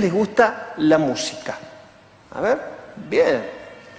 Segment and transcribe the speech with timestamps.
[0.00, 1.56] les gusta la música?
[2.34, 2.58] A ver,
[3.08, 3.44] bien,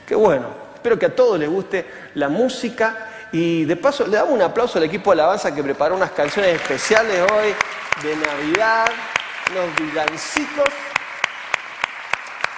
[0.05, 0.47] qué bueno.
[0.73, 1.85] Espero que a todos les guste
[2.16, 3.07] la música.
[3.31, 6.55] Y de paso, le damos un aplauso al equipo de alabanza que preparó unas canciones
[6.55, 7.53] especiales hoy
[8.03, 8.88] de Navidad,
[9.52, 10.66] unos villancicos.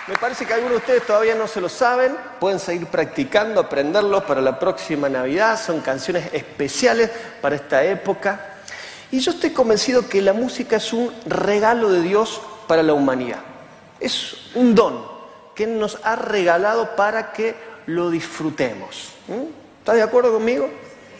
[0.07, 4.23] Me parece que algunos de ustedes todavía no se lo saben, pueden seguir practicando, aprenderlos
[4.23, 7.09] para la próxima Navidad, son canciones especiales
[7.41, 8.39] para esta época.
[9.11, 13.39] Y yo estoy convencido que la música es un regalo de Dios para la humanidad.
[13.99, 15.05] Es un don
[15.55, 17.55] que nos ha regalado para que
[17.87, 19.13] lo disfrutemos.
[19.79, 20.69] ¿Estás de acuerdo conmigo?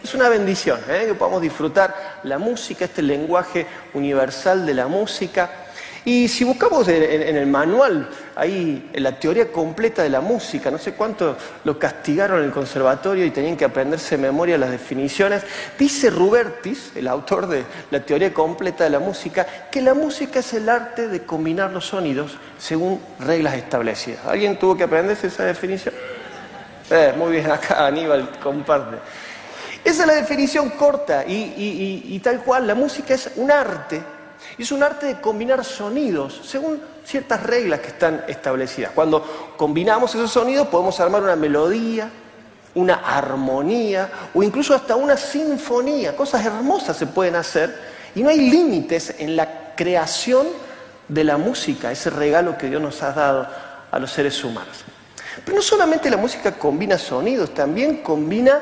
[0.04, 1.06] Es una bendición ¿eh?
[1.08, 5.63] que podamos disfrutar la música, este lenguaje universal de la música.
[6.06, 10.94] Y si buscamos en, el manual, ahí la teoría completa de la música, no sé
[10.94, 15.44] cuánto lo castigaron en el conservatorio y tenían que aprenderse de memoria las definiciones,
[15.80, 20.54] dice Rubertis, el autor de la teoría completa de la música, que la música es
[20.54, 24.26] el arte de combinar los sonidos según reglas establecidas.
[24.26, 25.94] ¿Alguien tuvo que aprenderse esa definición?
[26.90, 28.98] Eh, muy bien, acá Aníbal comparte.
[29.86, 34.02] Esa es la definición corta y tal cual, la música es un arte
[34.62, 38.92] es un arte de combinar sonidos según ciertas reglas que están establecidas.
[38.92, 42.10] Cuando combinamos esos sonidos podemos armar una melodía,
[42.76, 46.16] una armonía o incluso hasta una sinfonía.
[46.16, 47.76] Cosas hermosas se pueden hacer
[48.16, 50.48] y no hay límites en la creación
[51.08, 53.48] de la música, ese regalo que Dios nos ha dado
[53.92, 54.86] a los seres humanos.
[55.44, 58.62] Pero no solamente la música combina sonidos, también combina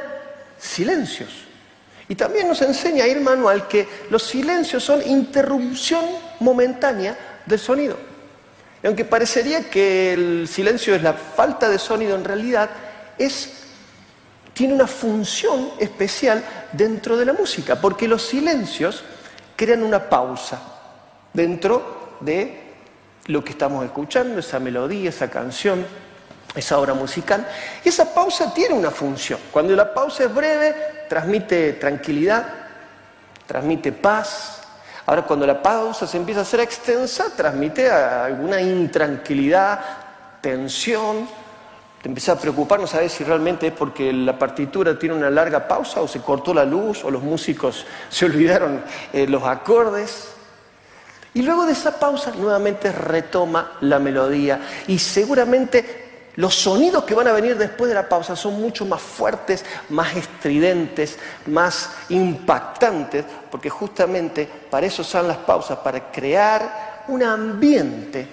[0.57, 1.50] silencios.
[2.11, 6.03] Y también nos enseña ir manual que los silencios son interrupción
[6.41, 7.95] momentánea del sonido.
[8.83, 12.69] Y aunque parecería que el silencio es la falta de sonido, en realidad
[13.17, 13.63] es,
[14.53, 16.43] tiene una función especial
[16.73, 19.05] dentro de la música, porque los silencios
[19.55, 20.61] crean una pausa
[21.31, 22.73] dentro de
[23.27, 25.85] lo que estamos escuchando, esa melodía, esa canción
[26.55, 27.47] esa obra musical.
[27.83, 29.39] Y esa pausa tiene una función.
[29.51, 30.75] Cuando la pausa es breve,
[31.07, 32.45] transmite tranquilidad,
[33.45, 34.61] transmite paz.
[35.05, 39.79] Ahora, cuando la pausa se empieza a hacer extensa, transmite alguna intranquilidad,
[40.41, 41.27] tensión.
[42.01, 45.67] Te empieza a preocupar, no sabes si realmente es porque la partitura tiene una larga
[45.67, 48.83] pausa o se cortó la luz o los músicos se olvidaron
[49.13, 50.29] eh, los acordes.
[51.33, 56.00] Y luego de esa pausa nuevamente retoma la melodía y seguramente
[56.35, 60.15] los sonidos que van a venir después de la pausa son mucho más fuertes, más
[60.15, 68.27] estridentes, más impactantes, porque justamente para eso son las pausas, para crear un ambiente,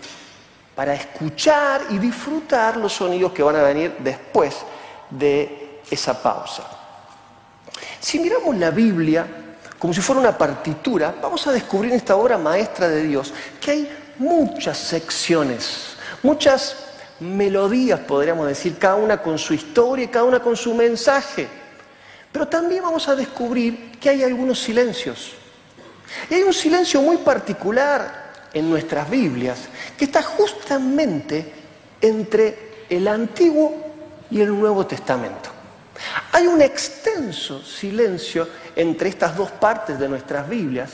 [0.77, 4.57] para escuchar y disfrutar los sonidos que van a venir después
[5.11, 6.63] de esa pausa.
[7.99, 9.27] Si miramos la Biblia
[9.79, 13.71] como si fuera una partitura, vamos a descubrir en esta obra maestra de Dios que
[13.71, 16.88] hay muchas secciones, muchas
[17.21, 21.49] melodías, podríamos decir, cada una con su historia y cada una con su mensaje.
[22.31, 25.33] Pero también vamos a descubrir que hay algunos silencios.
[26.31, 29.59] Y hay un silencio muy particular en nuestras Biblias,
[29.97, 31.53] que está justamente
[32.01, 33.75] entre el Antiguo
[34.31, 35.51] y el Nuevo Testamento.
[36.33, 40.93] Hay un extenso silencio entre estas dos partes de nuestras Biblias,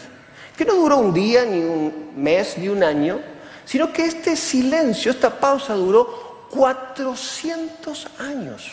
[0.56, 3.20] que no duró un día, ni un mes, ni un año,
[3.64, 8.70] sino que este silencio, esta pausa duró 400 años.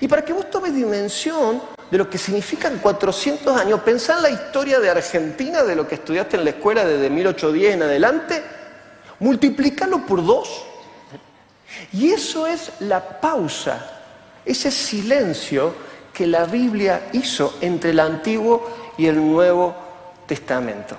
[0.00, 1.60] Y para que vos tomes dimensión
[1.90, 5.96] de lo que significan 400 años, pensá en la historia de Argentina, de lo que
[5.96, 8.42] estudiaste en la escuela desde 1810 en adelante,
[9.18, 10.64] multiplícalo por dos.
[11.92, 14.00] Y eso es la pausa,
[14.44, 15.74] ese silencio
[16.12, 19.74] que la Biblia hizo entre el Antiguo y el Nuevo
[20.26, 20.96] Testamento.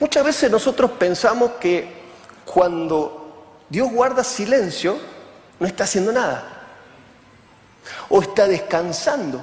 [0.00, 1.98] Muchas veces nosotros pensamos que
[2.44, 4.98] cuando Dios guarda silencio,
[5.58, 6.44] no está haciendo nada.
[8.08, 9.40] O está descansando.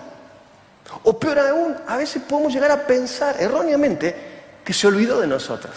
[1.03, 5.73] O peor aún, a veces podemos llegar a pensar erróneamente que se olvidó de nosotras.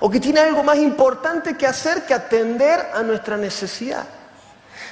[0.00, 4.04] O que tiene algo más importante que hacer que atender a nuestra necesidad.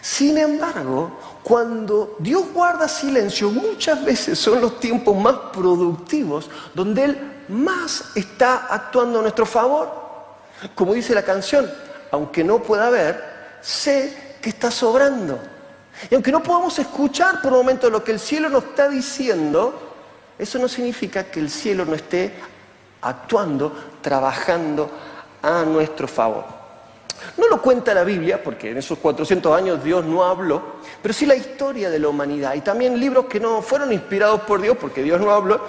[0.00, 7.31] Sin embargo, cuando Dios guarda silencio, muchas veces son los tiempos más productivos donde Él
[7.48, 9.90] más está actuando a nuestro favor.
[10.74, 11.70] Como dice la canción,
[12.10, 13.22] aunque no pueda ver,
[13.60, 15.38] sé que está sobrando.
[16.10, 19.94] Y aunque no podamos escuchar por un momento lo que el cielo nos está diciendo,
[20.38, 22.32] eso no significa que el cielo no esté
[23.02, 24.90] actuando, trabajando
[25.42, 26.62] a nuestro favor.
[27.36, 31.24] No lo cuenta la Biblia, porque en esos 400 años Dios no habló, pero sí
[31.26, 35.02] la historia de la humanidad y también libros que no fueron inspirados por Dios, porque
[35.02, 35.60] Dios no habló,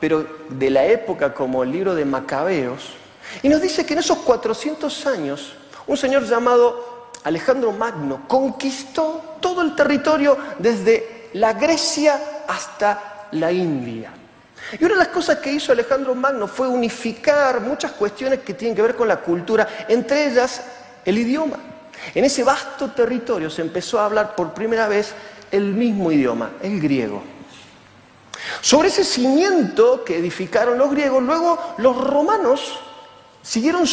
[0.00, 2.94] pero de la época como el libro de Macabeos,
[3.42, 5.54] Y nos dice que en esos 400 años,
[5.86, 14.12] un señor llamado Alejandro Magno conquistó todo el territorio desde la Grecia hasta la India.
[14.78, 18.74] Y una de las cosas que hizo Alejandro Magno fue unificar muchas cuestiones que tienen
[18.74, 20.62] que ver con la cultura, entre ellas
[21.04, 21.58] el idioma.
[22.14, 25.14] En ese vasto territorio se empezó a hablar por primera vez
[25.50, 27.22] el mismo idioma, el griego.
[28.60, 32.80] Sobre ese cimiento que edificaron los griegos, luego los romanos
[33.46, 33.84] siguieron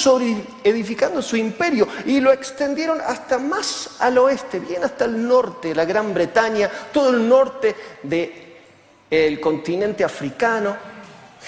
[0.63, 5.85] edificando su imperio y lo extendieron hasta más al oeste, bien hasta el norte, la
[5.85, 10.75] Gran Bretaña, todo el norte del continente africano.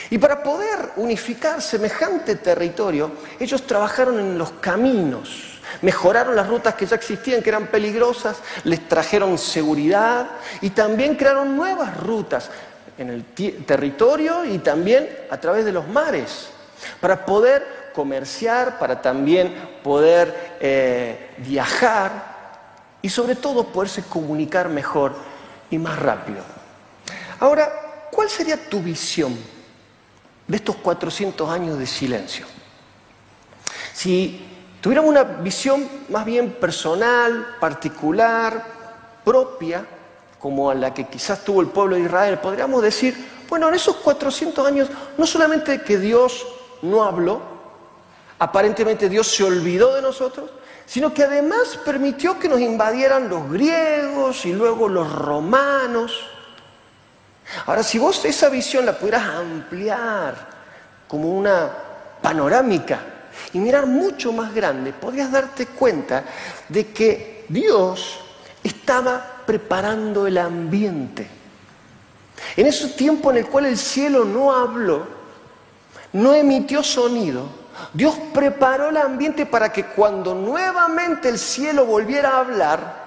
[0.10, 6.86] Y para poder unificar semejante territorio, ellos trabajaron en los caminos, mejoraron las rutas que
[6.86, 10.28] ya existían, que eran peligrosas, les trajeron seguridad
[10.62, 12.52] y también crearon nuevas rutas
[12.98, 13.26] en el
[13.66, 16.50] territorio y también a través de los mares,
[17.00, 19.54] para poder comerciar, para también
[19.84, 22.36] poder eh, viajar
[23.02, 25.16] y sobre todo poderse comunicar mejor
[25.70, 26.42] y más rápido.
[27.40, 29.38] Ahora, ¿cuál sería tu visión
[30.48, 32.46] de estos 400 años de silencio?
[33.94, 34.46] Si
[34.82, 38.64] tuviéramos una visión más bien personal, particular,
[39.24, 39.86] propia,
[40.46, 43.16] como a la que quizás tuvo el pueblo de Israel, podríamos decir,
[43.50, 46.46] bueno, en esos 400 años no solamente que Dios
[46.84, 47.42] no habló,
[48.38, 50.52] aparentemente Dios se olvidó de nosotros,
[50.86, 56.28] sino que además permitió que nos invadieran los griegos y luego los romanos.
[57.66, 60.48] Ahora, si vos esa visión la pudieras ampliar
[61.08, 61.72] como una
[62.22, 63.00] panorámica,
[63.52, 66.24] y mirar mucho más grande, podrías darte cuenta
[66.70, 68.25] de que Dios
[68.66, 71.28] estaba preparando el ambiente.
[72.58, 75.08] En ese tiempo en el cual el cielo no habló,
[76.14, 77.48] no emitió sonido,
[77.94, 83.06] Dios preparó el ambiente para que cuando nuevamente el cielo volviera a hablar,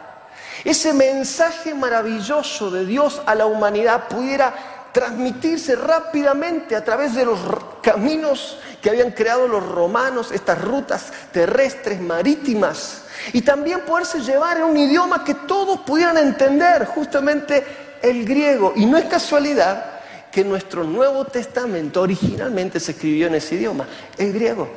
[0.64, 4.54] ese mensaje maravilloso de Dios a la humanidad pudiera
[4.92, 7.38] transmitirse rápidamente a través de los
[7.82, 14.64] caminos que habían creado los romanos, estas rutas terrestres, marítimas, y también poderse llevar en
[14.64, 17.64] un idioma que todos pudieran entender, justamente
[18.02, 18.72] el griego.
[18.76, 19.84] Y no es casualidad
[20.30, 23.86] que nuestro Nuevo Testamento originalmente se escribió en ese idioma,
[24.16, 24.68] el griego.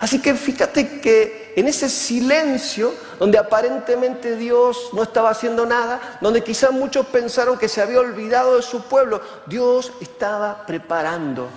[0.00, 6.44] Así que fíjate que en ese silencio, donde aparentemente Dios no estaba haciendo nada, donde
[6.44, 11.48] quizás muchos pensaron que se había olvidado de su pueblo, Dios estaba preparando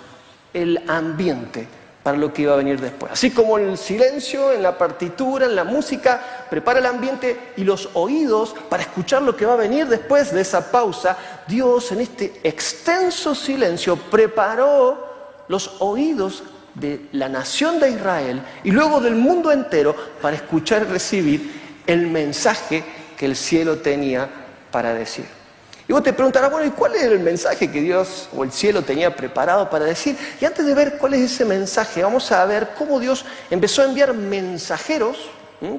[0.52, 1.68] el ambiente
[2.04, 3.14] para lo que iba a venir después.
[3.14, 7.90] Así como el silencio en la partitura, en la música, prepara el ambiente y los
[7.94, 11.18] oídos para escuchar lo que va a venir después de esa pausa,
[11.48, 16.44] Dios en este extenso silencio preparó los oídos
[16.76, 22.08] de la nación de Israel y luego del mundo entero para escuchar y recibir el
[22.08, 22.84] mensaje
[23.18, 24.30] que el cielo tenía
[24.72, 25.43] para decir.
[25.88, 28.84] Y vos te preguntarás, bueno, ¿y cuál es el mensaje que Dios o el cielo
[28.84, 30.18] tenía preparado para decir?
[30.40, 33.86] Y antes de ver cuál es ese mensaje, vamos a ver cómo Dios empezó a
[33.86, 35.18] enviar mensajeros,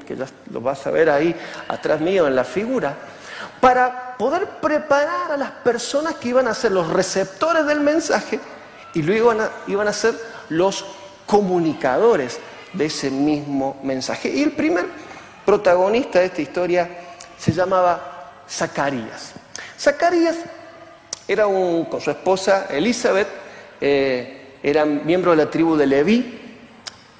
[0.05, 1.35] que ya lo vas a ver ahí
[1.67, 2.95] atrás mío en la figura,
[3.59, 8.39] para poder preparar a las personas que iban a ser los receptores del mensaje
[8.93, 10.13] y luego iban a, iban a ser
[10.49, 10.85] los
[11.25, 12.39] comunicadores
[12.73, 14.29] de ese mismo mensaje.
[14.29, 14.85] Y el primer
[15.45, 16.89] protagonista de esta historia
[17.37, 19.33] se llamaba Zacarías.
[19.79, 20.35] Zacarías
[21.27, 23.27] era un, con su esposa Elizabeth,
[23.81, 26.41] eh, eran miembro de la tribu de Leví,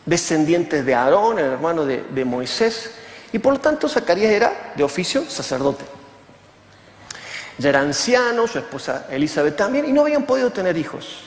[0.05, 2.91] descendientes de Aarón, el hermano de, de Moisés,
[3.33, 5.85] y por lo tanto Zacarías era de oficio sacerdote.
[7.57, 11.21] Ya era anciano, su esposa Elizabeth también, y no habían podido tener hijos.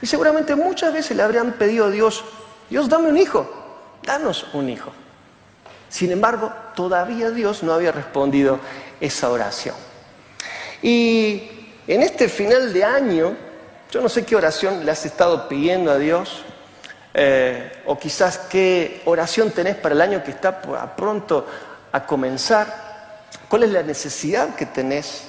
[0.00, 2.24] Y seguramente muchas veces le habrían pedido a Dios,
[2.68, 3.48] Dios dame un hijo,
[4.02, 4.92] danos un hijo.
[5.88, 8.58] Sin embargo, todavía Dios no había respondido
[9.00, 9.74] esa oración.
[10.82, 11.48] Y
[11.86, 13.36] en este final de año,
[13.90, 16.44] yo no sé qué oración le has estado pidiendo a Dios,
[17.14, 20.60] eh, o quizás qué oración tenés para el año que está
[20.96, 21.46] pronto
[21.92, 25.24] a comenzar, cuál es la necesidad que tenés,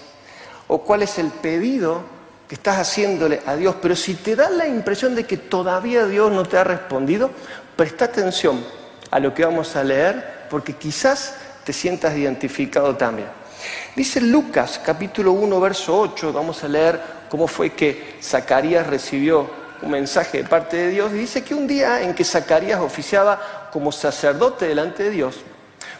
[0.67, 2.03] o cuál es el pedido
[2.48, 6.31] que estás haciéndole a Dios, pero si te da la impresión de que todavía Dios
[6.31, 7.29] no te ha respondido,
[7.75, 8.63] presta atención
[9.12, 13.42] a lo que vamos a leer, porque quizás te sientas identificado también.
[13.96, 19.48] Dice Lucas capítulo 1, verso 8, vamos a leer cómo fue que Zacarías recibió
[19.82, 21.12] un mensaje de parte de Dios.
[21.12, 25.38] dice que un día en que Zacarías oficiaba como sacerdote delante de Dios,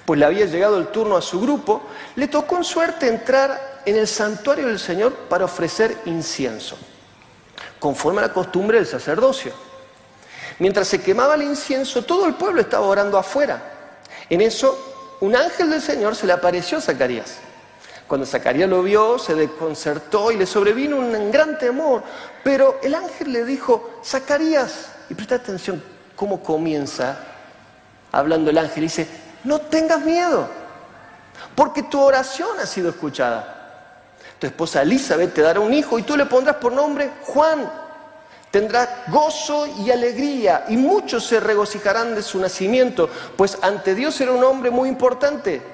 [0.06, 1.84] pues le había llegado el turno a su grupo,
[2.16, 6.78] le tocó en suerte entrar en el santuario del Señor para ofrecer incienso,
[7.80, 9.52] conforme a la costumbre del sacerdocio.
[10.60, 13.62] Mientras se quemaba el incienso, todo el pueblo estaba orando afuera.
[14.30, 17.38] En eso, un ángel del Señor se le apareció a Zacarías.
[18.08, 22.04] Cuando Zacarías lo vio, se desconcertó y le sobrevino un gran temor.
[22.44, 25.82] Pero el ángel le dijo, Zacarías, y presta atención
[26.16, 27.18] cómo comienza
[28.12, 29.08] hablando el ángel, dice,
[29.44, 30.48] no tengas miedo,
[31.56, 33.54] porque tu oración ha sido escuchada.
[34.40, 37.70] Tu esposa Elizabeth te dará un hijo y tú le pondrás por nombre Juan.
[38.52, 44.32] Tendrá gozo y alegría y muchos se regocijarán de su nacimiento, pues ante Dios era
[44.32, 45.73] un hombre muy importante.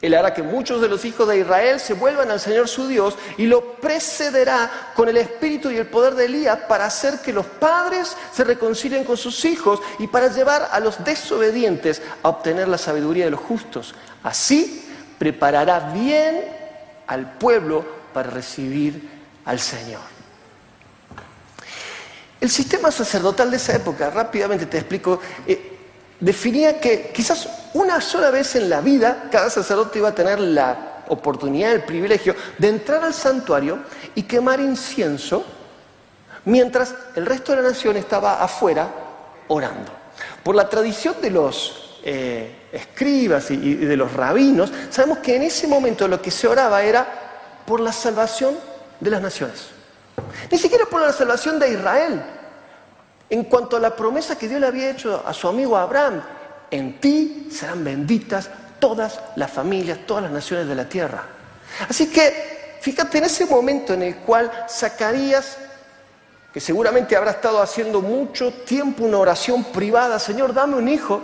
[0.00, 3.16] Él hará que muchos de los hijos de Israel se vuelvan al Señor su Dios
[3.36, 7.46] y lo precederá con el espíritu y el poder de Elías para hacer que los
[7.46, 12.78] padres se reconcilien con sus hijos y para llevar a los desobedientes a obtener la
[12.78, 13.94] sabiduría de los justos.
[14.22, 14.88] Así
[15.18, 16.44] preparará bien
[17.08, 19.08] al pueblo para recibir
[19.44, 20.02] al Señor.
[22.40, 25.77] El sistema sacerdotal de esa época, rápidamente te explico, eh,
[26.20, 31.04] definía que quizás una sola vez en la vida cada sacerdote iba a tener la
[31.08, 33.78] oportunidad, el privilegio de entrar al santuario
[34.14, 35.44] y quemar incienso
[36.44, 38.88] mientras el resto de la nación estaba afuera
[39.48, 39.92] orando.
[40.42, 45.66] Por la tradición de los eh, escribas y de los rabinos, sabemos que en ese
[45.66, 47.06] momento lo que se oraba era
[47.66, 48.56] por la salvación
[49.00, 49.68] de las naciones.
[50.50, 52.22] Ni siquiera por la salvación de Israel,
[53.30, 56.22] en cuanto a la promesa que Dios le había hecho a su amigo Abraham,
[56.70, 61.24] en ti serán benditas todas las familias, todas las naciones de la tierra.
[61.88, 65.58] Así que, fíjate en ese momento en el cual Zacarías,
[66.52, 71.20] que seguramente habrá estado haciendo mucho tiempo una oración privada, Señor, dame un hijo,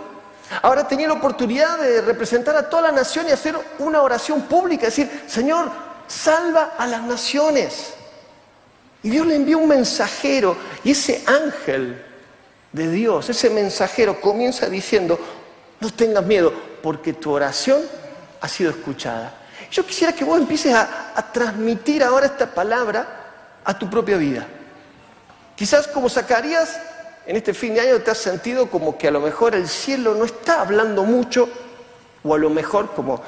[0.61, 4.85] ahora tenía la oportunidad de representar a toda la nación y hacer una oración pública,
[4.85, 5.69] decir, Señor,
[6.07, 7.94] salva a las naciones.
[9.05, 12.03] Y Dios le envió un mensajero y ese ángel
[12.71, 15.19] de Dios, ese mensajero comienza diciendo,
[15.79, 17.83] no tengas miedo porque tu oración
[18.41, 19.31] ha sido escuchada.
[19.69, 24.47] Yo quisiera que vos empieces a, a transmitir ahora esta palabra a tu propia vida.
[25.55, 26.75] Quizás como Zacarías,
[27.27, 30.15] en este fin de año te has sentido como que a lo mejor el cielo
[30.15, 31.47] no está hablando mucho,
[32.23, 33.21] o a lo mejor como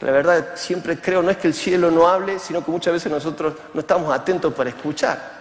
[0.00, 3.10] la verdad, siempre creo, no es que el cielo no hable, sino que muchas veces
[3.10, 5.36] nosotros no estamos atentos para escuchar.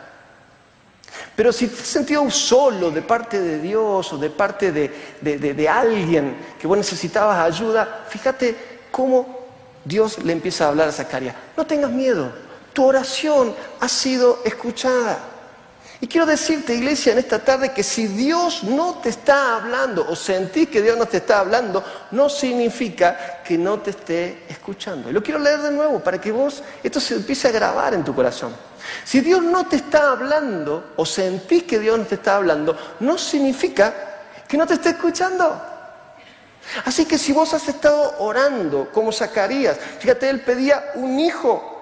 [1.35, 6.38] Pero si te has sentido solo de parte de Dios o de parte de, alguien
[6.59, 8.55] que vos necesitabas ayuda, fíjate
[8.91, 9.45] cómo
[9.83, 11.35] Dios le empieza a hablar a Zacarías.
[11.57, 12.31] No tengas miedo,
[12.71, 15.17] tu oración ha sido escuchada.
[16.05, 20.15] Y quiero decirte, iglesia, en esta tarde que si Dios no te está hablando o
[20.15, 25.09] sentís que Dios no te está hablando, no significa que no te esté escuchando.
[25.09, 28.03] Y lo quiero leer de nuevo para que vos esto se empiece a grabar en
[28.03, 28.55] tu corazón.
[29.03, 33.17] Si Dios no te está hablando o sentís que Dios no te está hablando, no
[33.17, 33.91] significa
[34.47, 35.59] que no te esté escuchando.
[36.85, 41.75] Así que si vos has estado orando como Zacarías, fíjate, él pedía un hijo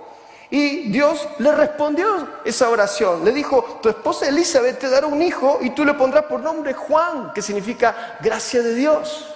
[0.54, 3.26] y Dios le respondió esa oración.
[3.26, 6.76] Le dijo, tu esposa Elizabeth te dará un hijo y tú le pondrás por nombre
[6.76, 9.34] Juan, que significa gracia de Dios.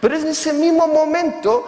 [0.00, 1.66] Pero en ese mismo momento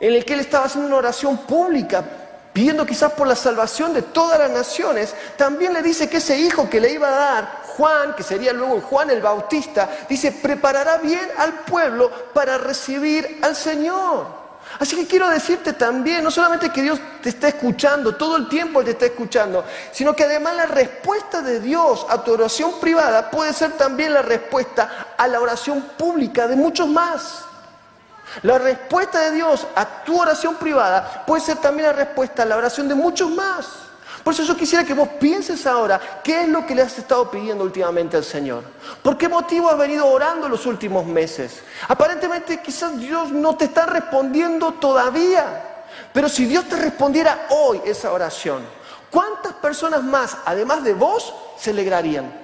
[0.00, 2.04] en el que él estaba haciendo una oración pública,
[2.52, 6.68] pidiendo quizás por la salvación de todas las naciones, también le dice que ese hijo
[6.68, 11.28] que le iba a dar, Juan, que sería luego Juan el Bautista, dice, preparará bien
[11.38, 14.43] al pueblo para recibir al Señor.
[14.78, 18.82] Así que quiero decirte también, no solamente que Dios te está escuchando, todo el tiempo
[18.82, 23.52] te está escuchando, sino que además la respuesta de Dios a tu oración privada puede
[23.52, 27.44] ser también la respuesta a la oración pública de muchos más.
[28.42, 32.56] La respuesta de Dios a tu oración privada puede ser también la respuesta a la
[32.56, 33.66] oración de muchos más.
[34.24, 37.30] Por eso yo quisiera que vos pienses ahora qué es lo que le has estado
[37.30, 38.64] pidiendo últimamente al Señor.
[39.02, 41.62] ¿Por qué motivo has venido orando los últimos meses?
[41.88, 45.84] Aparentemente quizás Dios no te está respondiendo todavía.
[46.14, 48.64] Pero si Dios te respondiera hoy esa oración,
[49.10, 52.43] ¿cuántas personas más, además de vos, se alegrarían?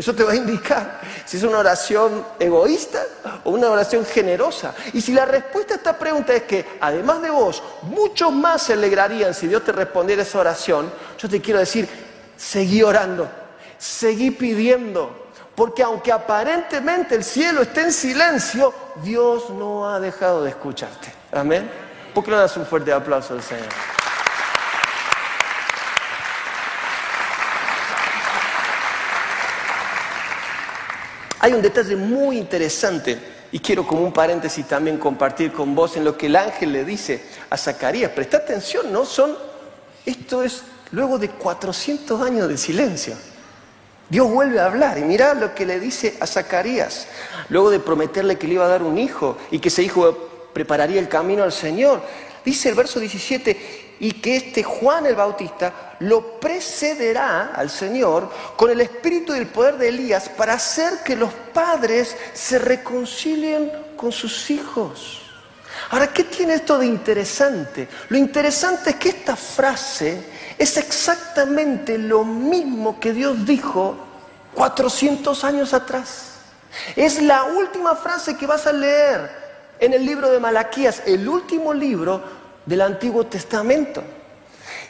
[0.00, 3.04] Eso te va a indicar si es una oración egoísta
[3.44, 4.74] o una oración generosa.
[4.94, 8.72] Y si la respuesta a esta pregunta es que, además de vos, muchos más se
[8.72, 11.86] alegrarían si Dios te respondiera esa oración, yo te quiero decir,
[12.34, 13.28] seguí orando,
[13.76, 20.48] seguí pidiendo, porque aunque aparentemente el cielo esté en silencio, Dios no ha dejado de
[20.48, 21.12] escucharte.
[21.30, 21.70] Amén.
[22.14, 23.68] ¿Por qué no das un fuerte aplauso al Señor?
[31.40, 33.18] Hay un detalle muy interesante
[33.50, 36.84] y quiero como un paréntesis también compartir con vos en lo que el ángel le
[36.84, 38.10] dice a Zacarías.
[38.10, 39.06] Presta atención, ¿no?
[39.06, 39.34] Son,
[40.04, 43.14] esto es luego de 400 años de silencio.
[44.10, 47.06] Dios vuelve a hablar y mirá lo que le dice a Zacarías,
[47.48, 51.00] luego de prometerle que le iba a dar un hijo y que ese hijo prepararía
[51.00, 52.02] el camino al Señor.
[52.44, 58.70] Dice el verso 17, y que este Juan el Bautista lo precederá al Señor con
[58.70, 64.10] el espíritu y el poder de Elías para hacer que los padres se reconcilien con
[64.10, 65.20] sus hijos.
[65.90, 67.88] Ahora, ¿qué tiene esto de interesante?
[68.08, 70.22] Lo interesante es que esta frase
[70.56, 73.96] es exactamente lo mismo que Dios dijo
[74.54, 76.36] 400 años atrás.
[76.96, 79.30] Es la última frase que vas a leer
[79.78, 84.02] en el libro de Malaquías, el último libro del Antiguo Testamento.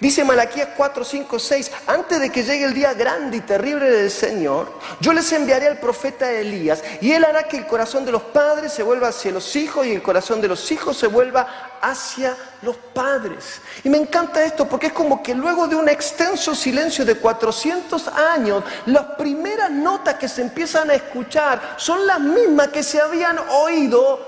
[0.00, 4.10] Dice Malaquías 4, 5, 6, antes de que llegue el día grande y terrible del
[4.10, 8.22] Señor, yo les enviaré al profeta Elías y él hará que el corazón de los
[8.22, 12.34] padres se vuelva hacia los hijos y el corazón de los hijos se vuelva hacia
[12.62, 13.60] los padres.
[13.84, 18.08] Y me encanta esto porque es como que luego de un extenso silencio de 400
[18.08, 23.38] años, las primeras notas que se empiezan a escuchar son las mismas que se habían
[23.50, 24.18] oído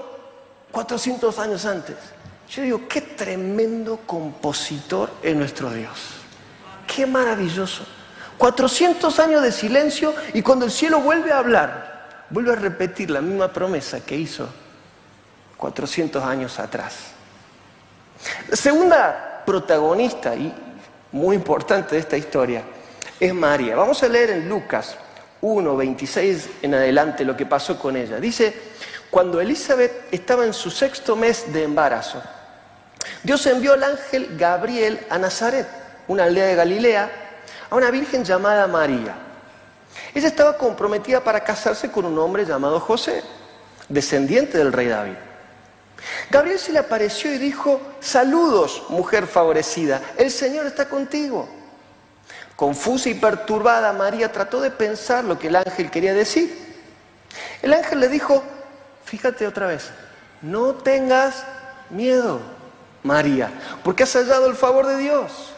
[0.70, 1.96] 400 años antes.
[2.54, 6.16] Yo digo, qué tremendo compositor es nuestro Dios.
[6.86, 7.86] Qué maravilloso.
[8.36, 13.22] 400 años de silencio y cuando el cielo vuelve a hablar, vuelve a repetir la
[13.22, 14.46] misma promesa que hizo
[15.56, 17.12] 400 años atrás.
[18.50, 20.52] La segunda protagonista y
[21.10, 22.64] muy importante de esta historia
[23.18, 23.76] es María.
[23.76, 24.98] Vamos a leer en Lucas
[25.40, 28.20] 1, 26 en adelante lo que pasó con ella.
[28.20, 28.54] Dice,
[29.10, 32.22] cuando Elizabeth estaba en su sexto mes de embarazo,
[33.22, 35.66] Dios envió al ángel Gabriel a Nazaret,
[36.08, 37.10] una aldea de Galilea,
[37.70, 39.14] a una virgen llamada María.
[40.14, 43.22] Ella estaba comprometida para casarse con un hombre llamado José,
[43.88, 45.14] descendiente del rey David.
[46.30, 51.48] Gabriel se le apareció y dijo, saludos, mujer favorecida, el Señor está contigo.
[52.56, 56.72] Confusa y perturbada, María trató de pensar lo que el ángel quería decir.
[57.62, 58.42] El ángel le dijo,
[59.04, 59.90] fíjate otra vez,
[60.42, 61.44] no tengas
[61.90, 62.40] miedo.
[63.02, 63.50] María,
[63.82, 65.52] porque has hallado el favor de Dios.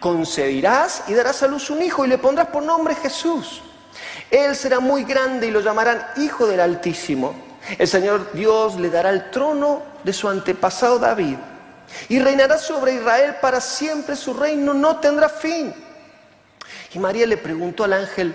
[0.00, 3.62] Concebirás y darás a luz un hijo y le pondrás por nombre Jesús.
[4.30, 7.34] Él será muy grande y lo llamarán Hijo del Altísimo.
[7.78, 11.36] El Señor Dios le dará el trono de su antepasado David
[12.08, 14.16] y reinará sobre Israel para siempre.
[14.16, 15.74] Su reino no tendrá fin.
[16.92, 18.34] Y María le preguntó al ángel,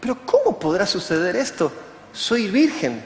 [0.00, 1.72] pero ¿cómo podrá suceder esto?
[2.12, 3.02] Soy virgen.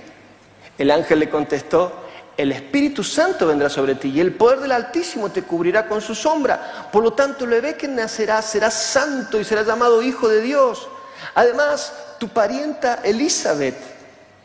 [0.78, 2.05] El ángel le contestó,
[2.36, 6.14] el Espíritu Santo vendrá sobre ti y el poder del Altísimo te cubrirá con su
[6.14, 6.88] sombra.
[6.92, 10.88] Por lo tanto, el bebé que nacerá será santo y será llamado Hijo de Dios.
[11.34, 13.76] Además, tu parienta Elizabeth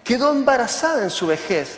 [0.03, 1.77] quedó embarazada en su vejez.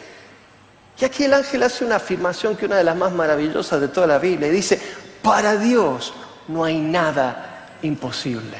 [0.99, 3.87] Y aquí el ángel hace una afirmación que es una de las más maravillosas de
[3.87, 4.49] toda la Biblia.
[4.49, 4.79] Y dice,
[5.23, 6.13] para Dios
[6.47, 8.57] no hay nada imposible.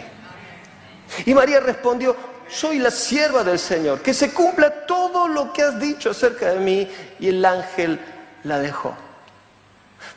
[1.25, 2.15] Y María respondió,
[2.53, 6.59] soy la sierva del Señor, que se cumpla todo lo que has dicho acerca de
[6.59, 6.89] mí.
[7.19, 7.99] Y el ángel
[8.43, 8.95] la dejó.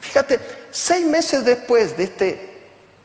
[0.00, 0.38] Fíjate,
[0.70, 2.56] seis meses después de este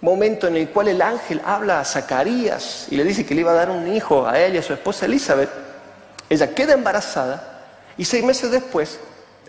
[0.02, 3.52] momento en el cual el ángel habla a Zacarías y le dice que le iba
[3.52, 5.50] a dar un hijo a él y a su esposa Elizabeth,
[6.30, 7.67] ella queda embarazada
[7.98, 9.00] y seis meses después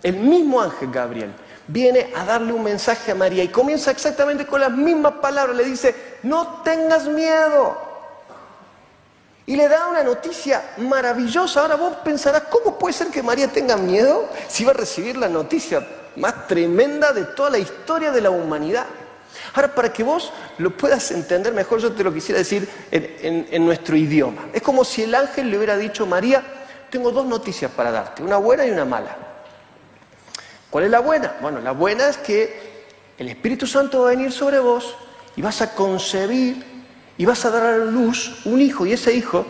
[0.02, 1.32] el mismo ángel Gabriel
[1.66, 5.64] viene a darle un mensaje a María y comienza exactamente con las mismas palabras, le
[5.64, 7.91] dice, no tengas miedo,
[9.46, 11.62] y le da una noticia maravillosa.
[11.62, 15.28] Ahora vos pensarás, ¿cómo puede ser que María tenga miedo si va a recibir la
[15.28, 18.86] noticia más tremenda de toda la historia de la humanidad?
[19.54, 23.64] Ahora, para que vos lo puedas entender mejor, yo te lo quisiera decir en, en
[23.64, 24.48] nuestro idioma.
[24.52, 26.42] Es como si el ángel le hubiera dicho, María,
[26.90, 29.16] tengo dos noticias para darte, una buena y una mala.
[30.70, 31.36] ¿Cuál es la buena?
[31.40, 32.72] Bueno, la buena es que
[33.18, 34.96] el Espíritu Santo va a venir sobre vos
[35.36, 36.71] y vas a concebir
[37.18, 39.46] y vas a dar a luz un hijo y ese hijo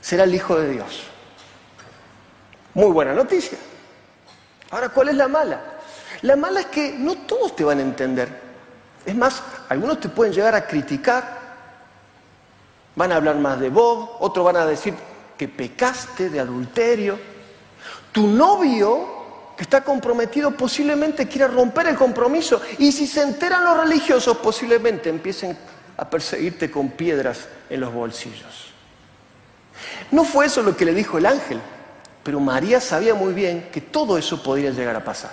[0.00, 1.04] será el Hijo de Dios.
[2.74, 3.58] Muy buena noticia.
[4.70, 5.60] Ahora, ¿cuál es la mala?
[6.22, 8.28] La mala es que no todos te van a entender.
[9.04, 11.40] Es más, algunos te pueden llegar a criticar,
[12.94, 14.94] van a hablar más de vos, otros van a decir
[15.36, 17.18] que pecaste de adulterio.
[18.12, 19.22] Tu novio
[19.56, 25.10] que está comprometido posiblemente quiera romper el compromiso y si se enteran los religiosos posiblemente
[25.10, 25.56] empiecen
[26.02, 28.72] a perseguirte con piedras en los bolsillos.
[30.10, 31.60] No fue eso lo que le dijo el ángel,
[32.24, 35.30] pero María sabía muy bien que todo eso podría llegar a pasar.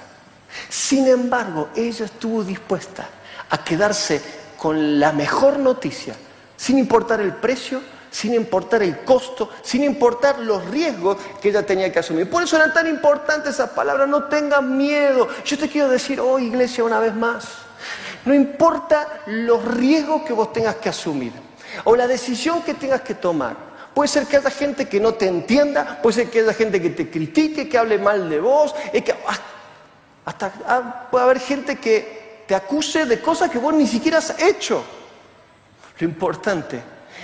[0.69, 3.09] Sin embargo, ella estuvo dispuesta
[3.49, 4.21] a quedarse
[4.57, 6.15] con la mejor noticia,
[6.55, 11.91] sin importar el precio, sin importar el costo, sin importar los riesgos que ella tenía
[11.91, 12.29] que asumir.
[12.29, 15.29] Por eso eran tan importantes esas palabras, no tengas miedo.
[15.43, 17.68] Yo te quiero decir hoy, iglesia, una vez más,
[18.25, 21.31] no importa los riesgos que vos tengas que asumir.
[21.83, 23.55] o la decisión que tengas que tomar.
[23.93, 26.89] Puede ser que haya gente que no te entienda, puede ser que haya gente que
[26.89, 29.15] te critique, que hable mal de vos, que
[30.25, 34.83] hasta puede haber gente que te acuse de cosas que vos ni siquiera has hecho.
[35.99, 36.81] Lo importante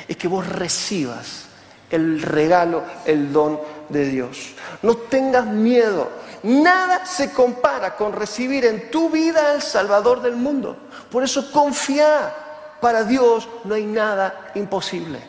[0.07, 1.45] es que vos recibas
[1.89, 4.53] el regalo, el don de Dios.
[4.81, 6.09] No tengas miedo.
[6.43, 10.77] Nada se compara con recibir en tu vida al Salvador del mundo.
[11.09, 12.33] Por eso confía.
[12.81, 15.19] Para Dios no hay nada imposible.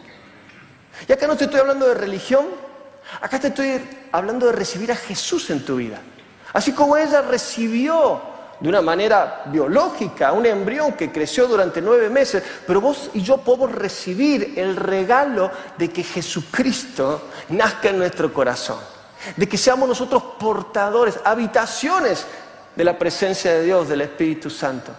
[1.09, 2.47] Y acá no te estoy hablando de religión,
[3.21, 3.81] acá te estoy
[4.13, 6.01] hablando de recibir a Jesús en tu vida.
[6.53, 8.21] Así como ella recibió
[8.61, 13.39] de una manera biológica, un embrión que creció durante nueve meses, pero vos y yo
[13.39, 18.79] podemos recibir el regalo de que Jesucristo nazca en nuestro corazón,
[19.35, 22.27] de que seamos nosotros portadores, habitaciones
[22.75, 24.93] de la presencia de Dios, del Espíritu Santo.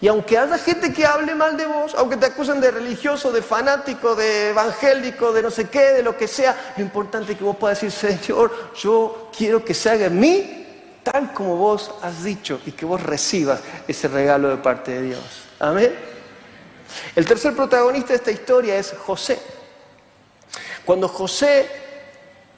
[0.00, 3.42] Y aunque haya gente que hable mal de vos, aunque te acusen de religioso, de
[3.42, 7.44] fanático, de evangélico, de no sé qué, de lo que sea, lo importante es que
[7.44, 10.60] vos puedas decir, Señor, yo quiero que se haga en mí
[11.02, 15.20] tal como vos has dicho y que vos recibas ese regalo de parte de Dios.
[15.58, 15.94] Amén.
[17.14, 19.38] El tercer protagonista de esta historia es José.
[20.84, 21.68] Cuando José,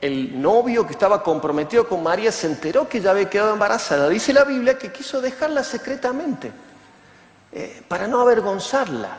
[0.01, 4.33] el novio que estaba comprometido con María, se enteró que ya había quedado embarazada, dice
[4.33, 6.53] la Biblia que quiso dejarla secretamente
[7.53, 9.17] eh, para no avergonzarla.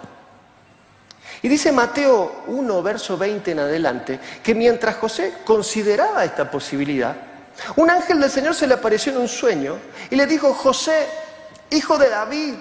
[1.42, 7.16] Y dice Mateo 1, verso 20 en adelante, que mientras José consideraba esta posibilidad,
[7.76, 9.78] un ángel del Señor se le apareció en un sueño
[10.10, 11.08] y le dijo, José,
[11.72, 12.54] hijo de David,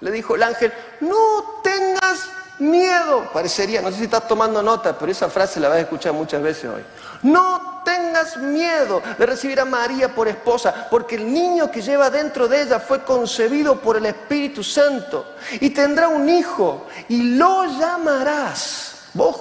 [0.00, 2.28] le dijo el ángel, no tengas
[2.58, 3.28] miedo.
[3.32, 6.42] Parecería, no sé si estás tomando nota, pero esa frase la vas a escuchar muchas
[6.42, 6.82] veces hoy.
[7.22, 12.48] No tengas miedo de recibir a María por esposa, porque el niño que lleva dentro
[12.48, 19.08] de ella fue concebido por el Espíritu Santo y tendrá un hijo y lo llamarás.
[19.14, 19.36] Vos,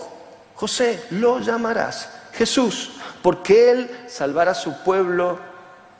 [0.55, 5.39] José, lo llamarás Jesús porque Él salvará a su pueblo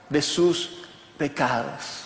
[0.09, 0.85] de sus
[1.17, 1.98] pecados.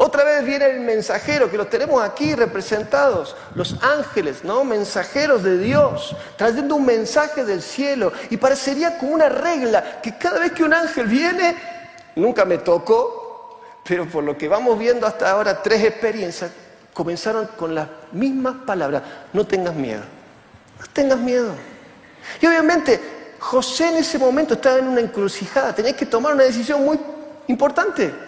[0.00, 4.62] Otra vez viene el mensajero, que los tenemos aquí representados, los ángeles, ¿no?
[4.62, 8.12] Mensajeros de Dios, trayendo un mensaje del cielo.
[8.30, 11.56] Y parecería como una regla, que cada vez que un ángel viene,
[12.14, 16.52] nunca me tocó, pero por lo que vamos viendo hasta ahora, tres experiencias,
[16.94, 20.02] comenzaron con las mismas palabras, no tengas miedo,
[20.78, 21.50] no tengas miedo.
[22.40, 23.00] Y obviamente
[23.40, 27.00] José en ese momento estaba en una encrucijada, tenía que tomar una decisión muy
[27.48, 28.27] importante.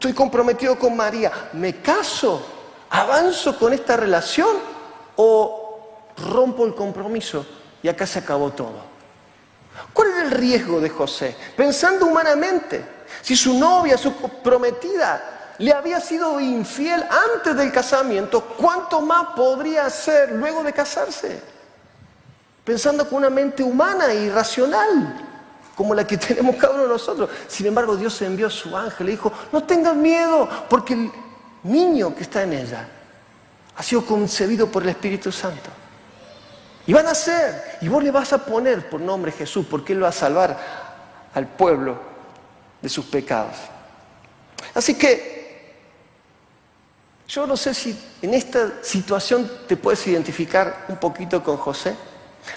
[0.00, 2.42] Estoy comprometido con María, ¿me caso?
[2.88, 4.56] ¿Avanzo con esta relación?
[5.16, 7.44] ¿O rompo el compromiso
[7.82, 8.80] y acá se acabó todo?
[9.92, 11.36] ¿Cuál era el riesgo de José?
[11.54, 12.82] Pensando humanamente,
[13.20, 19.84] si su novia, su prometida, le había sido infiel antes del casamiento, ¿cuánto más podría
[19.84, 21.42] hacer luego de casarse?
[22.64, 25.29] pensando con una mente humana y racional,
[25.80, 27.30] como la que tenemos cada uno de nosotros.
[27.48, 31.10] Sin embargo, Dios envió a su ángel y dijo, no tengas miedo, porque el
[31.62, 32.86] niño que está en ella
[33.74, 35.70] ha sido concebido por el Espíritu Santo.
[36.86, 40.04] Y van a ser, y vos le vas a poner por nombre Jesús, porque Él
[40.04, 40.58] va a salvar
[41.32, 41.96] al pueblo
[42.82, 43.56] de sus pecados.
[44.74, 45.78] Así que
[47.26, 51.96] yo no sé si en esta situación te puedes identificar un poquito con José.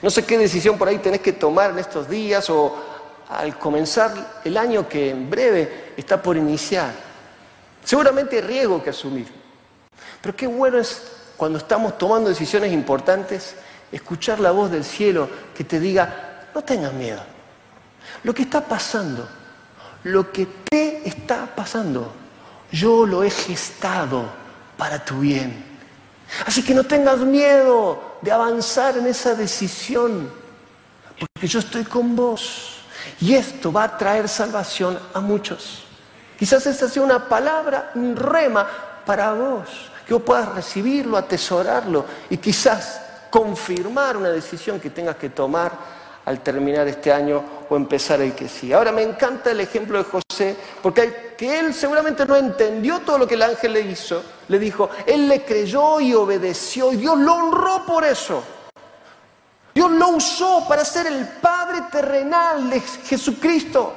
[0.02, 2.92] No sé qué decisión por ahí tenés que tomar en estos días o
[3.34, 6.92] al comenzar el año que en breve está por iniciar.
[7.84, 9.28] Seguramente hay riesgo que asumir.
[10.22, 11.02] Pero qué bueno es
[11.36, 13.56] cuando estamos tomando decisiones importantes,
[13.92, 17.22] escuchar la voz del cielo que te diga, no tengas miedo.
[18.24, 19.28] Lo que está pasando,
[20.04, 22.12] lo que te está pasando,
[22.72, 24.26] yo lo he gestado
[24.78, 25.74] para tu bien.
[26.46, 30.32] Así que no tengas miedo de avanzar en esa decisión,
[31.20, 32.73] porque yo estoy con vos.
[33.20, 35.84] Y esto va a traer salvación a muchos.
[36.38, 38.68] Quizás esta sea una palabra, un rema
[39.06, 39.70] para vos,
[40.06, 45.72] que vos puedas recibirlo, atesorarlo y quizás confirmar una decisión que tengas que tomar
[46.26, 48.74] al terminar este año o empezar el que sigue.
[48.74, 53.28] Ahora me encanta el ejemplo de José, porque que él seguramente no entendió todo lo
[53.28, 57.34] que el ángel le hizo, le dijo, él le creyó y obedeció, y Dios lo
[57.34, 58.44] honró por eso.
[59.74, 63.94] Dios lo usó para ser el Padre terrenal de Jesucristo.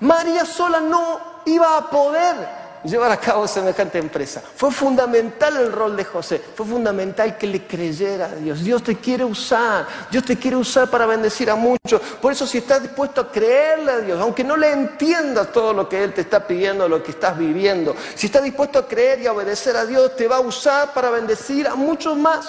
[0.00, 4.42] María sola no iba a poder llevar a cabo semejante empresa.
[4.56, 8.62] Fue fundamental el rol de José, fue fundamental que le creyera a Dios.
[8.62, 12.00] Dios te quiere usar, Dios te quiere usar para bendecir a muchos.
[12.20, 15.88] Por eso si estás dispuesto a creerle a Dios, aunque no le entiendas todo lo
[15.88, 19.26] que Él te está pidiendo, lo que estás viviendo, si estás dispuesto a creer y
[19.26, 22.48] a obedecer a Dios, te va a usar para bendecir a muchos más.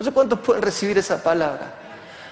[0.00, 1.74] No sé cuántos pueden recibir esa palabra.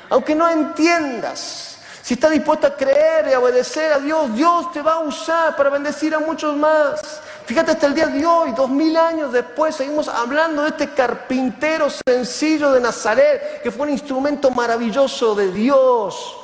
[0.09, 4.81] Aunque no entiendas, si estás dispuesto a creer y a obedecer a Dios, Dios te
[4.81, 7.21] va a usar para bendecir a muchos más.
[7.45, 11.89] Fíjate hasta el día de hoy, dos mil años después, seguimos hablando de este carpintero
[11.91, 16.39] sencillo de Nazaret, que fue un instrumento maravilloso de Dios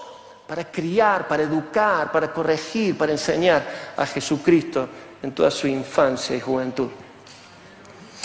[0.46, 3.64] para criar, para educar, para corregir, para enseñar
[3.96, 4.87] a Jesucristo
[5.22, 6.90] en toda su infancia y juventud.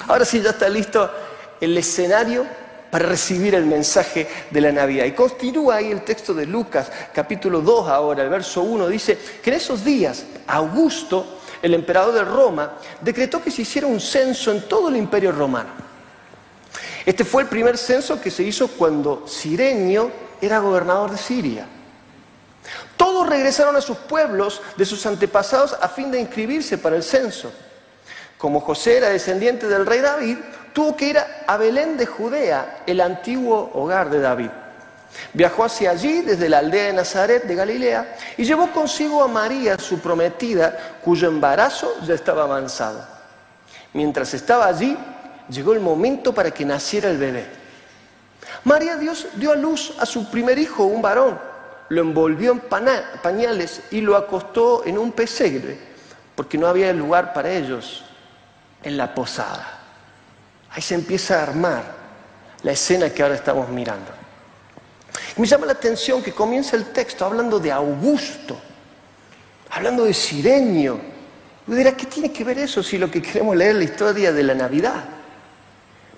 [0.05, 1.09] Ahora sí, ya está listo
[1.61, 5.05] el escenario para recibir el mensaje de la Navidad.
[5.05, 9.49] Y continúa ahí el texto de Lucas, capítulo 2 ahora, el verso 1, dice que
[9.51, 14.67] en esos días Augusto, el emperador de Roma, decretó que se hiciera un censo en
[14.67, 15.69] todo el imperio romano.
[17.05, 21.67] Este fue el primer censo que se hizo cuando Sirenio era gobernador de Siria.
[22.97, 27.51] Todos regresaron a sus pueblos de sus antepasados a fin de inscribirse para el censo.
[28.37, 30.37] Como José era descendiente del rey David,
[30.79, 34.49] tuvo que ir a Belén de Judea, el antiguo hogar de David.
[35.33, 39.77] Viajó hacia allí desde la aldea de Nazaret de Galilea y llevó consigo a María,
[39.77, 43.05] su prometida, cuyo embarazo ya estaba avanzado.
[43.91, 44.97] Mientras estaba allí,
[45.49, 47.45] llegó el momento para que naciera el bebé.
[48.63, 51.37] María Dios dio a luz a su primer hijo, un varón,
[51.89, 52.61] lo envolvió en
[53.21, 55.77] pañales y lo acostó en un pesebre,
[56.35, 58.05] porque no había lugar para ellos
[58.81, 59.78] en la posada.
[60.71, 61.99] Ahí se empieza a armar
[62.63, 64.11] la escena que ahora estamos mirando.
[65.37, 68.59] me llama la atención que comienza el texto hablando de Augusto,
[69.71, 70.99] hablando de Sirenio.
[71.67, 74.31] Y dirá, ¿qué tiene que ver eso si lo que queremos leer es la historia
[74.33, 75.03] de la Navidad?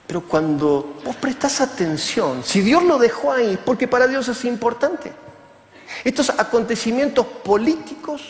[0.08, 5.12] Pero cuando vos prestás atención, si Dios lo dejó ahí, porque para Dios es importante.
[6.04, 8.22] Estos acontecimientos políticos,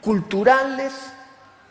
[0.00, 0.92] culturales,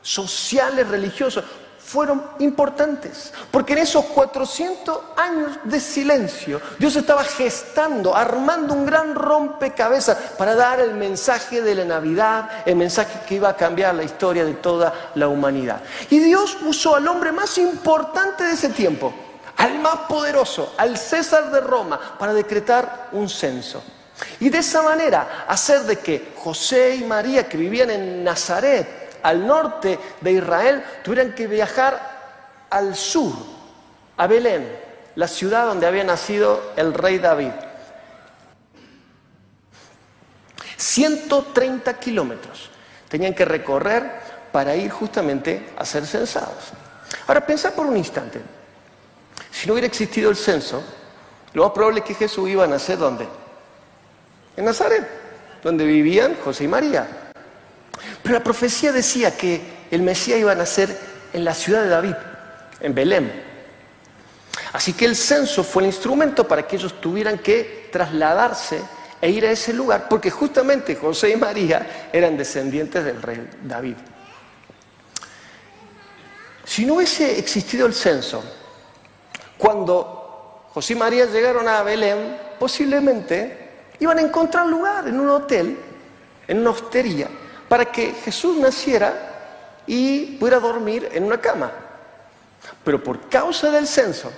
[0.02, 1.44] sociales, religiosos,
[1.88, 9.16] fueron importantes, porque en esos 400 años de silencio Dios estaba gestando, armando un gran
[9.16, 14.04] rompecabezas para dar el mensaje de la Navidad, el mensaje que iba a cambiar la
[14.04, 15.82] historia de toda la humanidad.
[16.10, 19.14] Y Dios usó al hombre más importante de ese tiempo,
[19.56, 23.82] al más poderoso, al César de Roma, para decretar un censo.
[24.42, 29.46] Y de esa manera hacer de que José y María, que vivían en Nazaret, al
[29.46, 33.34] norte de Israel, tuvieran que viajar al sur,
[34.18, 34.68] a Belén,
[35.16, 37.52] la ciudad donde había nacido el rey David.
[40.78, 42.70] 130 kilómetros
[43.10, 44.10] tenían que recorrer
[44.52, 46.72] para ir justamente a ser censados.
[47.28, 48.42] Ahora, pensad por un instante,
[49.52, 50.84] si no hubiera existido el censo,
[51.54, 53.28] lo más probable es que Jesús iba a nacer ¿dónde?
[54.56, 55.08] En Nazaret,
[55.64, 57.27] donde vivían José y María.
[58.24, 60.98] Pero la profecía decía que el Mesías iba a nacer
[61.34, 62.16] en la ciudad de David,
[62.80, 63.44] en Belén.
[64.74, 68.82] Así que el censo fue el instrumento para que ellos tuvieran que trasladarse
[69.22, 73.96] e ir a ese lugar, porque justamente José y María eran descendientes del rey David.
[76.64, 78.44] Si no hubiese existido el censo,
[79.58, 85.78] cuando José y María llegaron a Belén, posiblemente iban a encontrar lugar en un hotel,
[86.48, 87.30] en una hostería,
[87.68, 89.14] para que Jesús naciera
[89.86, 91.72] y pudiera dormir en una cama.
[92.84, 94.32] Pero por causa del censo,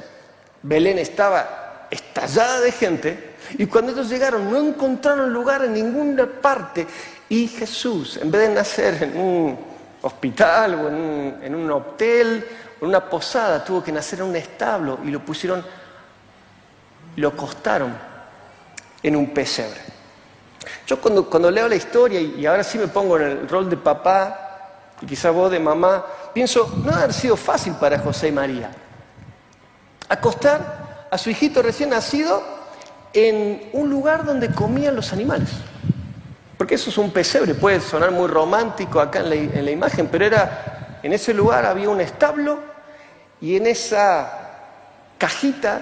[0.62, 6.86] Belén estaba estallada de gente y cuando ellos llegaron no encontraron lugar en ninguna parte
[7.30, 9.60] y Jesús, en vez de nacer en un
[10.02, 12.46] hospital o en un, hotel
[12.80, 15.64] o en una posada, tuvo que nacer en un establo y lo pusieron,
[17.16, 17.96] lo acostaron
[19.04, 19.89] en un pesebre.
[20.86, 24.96] Yo cuando, leo la historia, y, ahora sí me pongo en el rol de papá,
[25.02, 28.72] y quizá vos de mamá, pienso, no ha sido fácil para José y María.
[30.10, 32.44] Acostar a su hijito recién nacido
[33.14, 35.50] en un lugar donde comían los animales.
[36.58, 40.08] Porque eso es un pesebre, puede sonar muy romántico acá en la, en la imagen,
[40.08, 42.60] pero era, en ese lugar había un establo
[43.40, 44.50] y en esa
[45.18, 45.82] cajita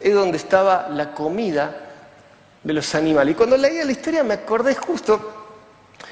[0.00, 1.85] es donde estaba la comida
[2.66, 3.32] de los animales.
[3.32, 5.34] Y cuando leía la historia me acordé justo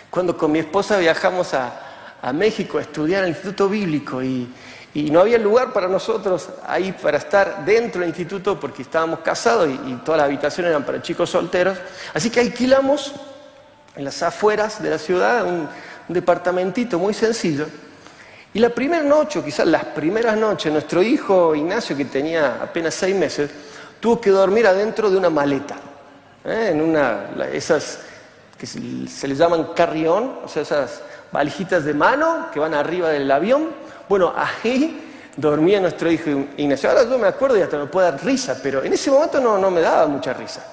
[0.09, 1.81] cuando con mi esposa viajamos a,
[2.33, 4.49] México a estudiar el Instituto Bíblico y,
[4.95, 9.95] no había lugar para nosotros ahí para estar dentro del instituto porque estábamos casados y,
[10.05, 11.77] todas las habitaciones eran para chicos solteros.
[12.15, 13.13] Así que alquilamos
[13.97, 15.69] en las afueras de la ciudad un,
[16.09, 17.67] un departamentito muy sencillo.
[18.55, 22.95] Y la primera noche, o quizás las primeras noches, nuestro hijo Ignacio, que tenía apenas
[22.95, 23.51] seis meses,
[23.99, 25.77] tuvo que dormir adentro de una maleta.
[26.45, 26.71] ¿Eh?
[26.73, 28.01] en una, esas
[28.59, 31.03] que se, le llaman carrión, o sea, esas
[31.33, 33.71] valijitas de mano que van arriba del avión.
[34.09, 35.01] Bueno, ahí
[35.37, 36.91] dormía nuestro hijo Ignacio.
[36.91, 39.59] Ahora yo me acuerdo y hasta me puede dar risa, pero en ese momento no,
[39.59, 40.65] no me daba mucha risa.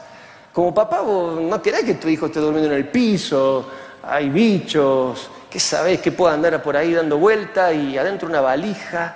[0.53, 3.65] Como papá, vos no querés que tu hijo esté durmiendo en el piso,
[4.03, 6.01] hay bichos, ¿qué sabés?
[6.01, 9.15] Que pueda andar por ahí dando vuelta y adentro una valija.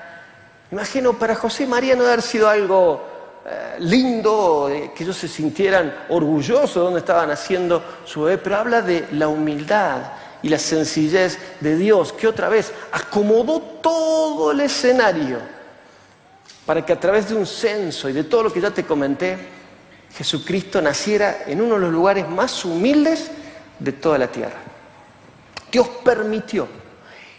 [0.72, 3.15] Imagino para José María no haber sido algo
[3.48, 8.58] eh, lindo, eh, que ellos se sintieran orgullosos de donde estaban haciendo su bebé, pero
[8.58, 10.02] habla de la humildad
[10.42, 15.38] y la sencillez de Dios, que otra vez acomodó todo el escenario
[16.66, 19.38] para que a través de un censo y de todo lo que ya te comenté,
[20.18, 23.30] Jesucristo naciera en uno de los lugares más humildes
[23.78, 24.58] de toda la tierra.
[25.72, 26.68] Dios permitió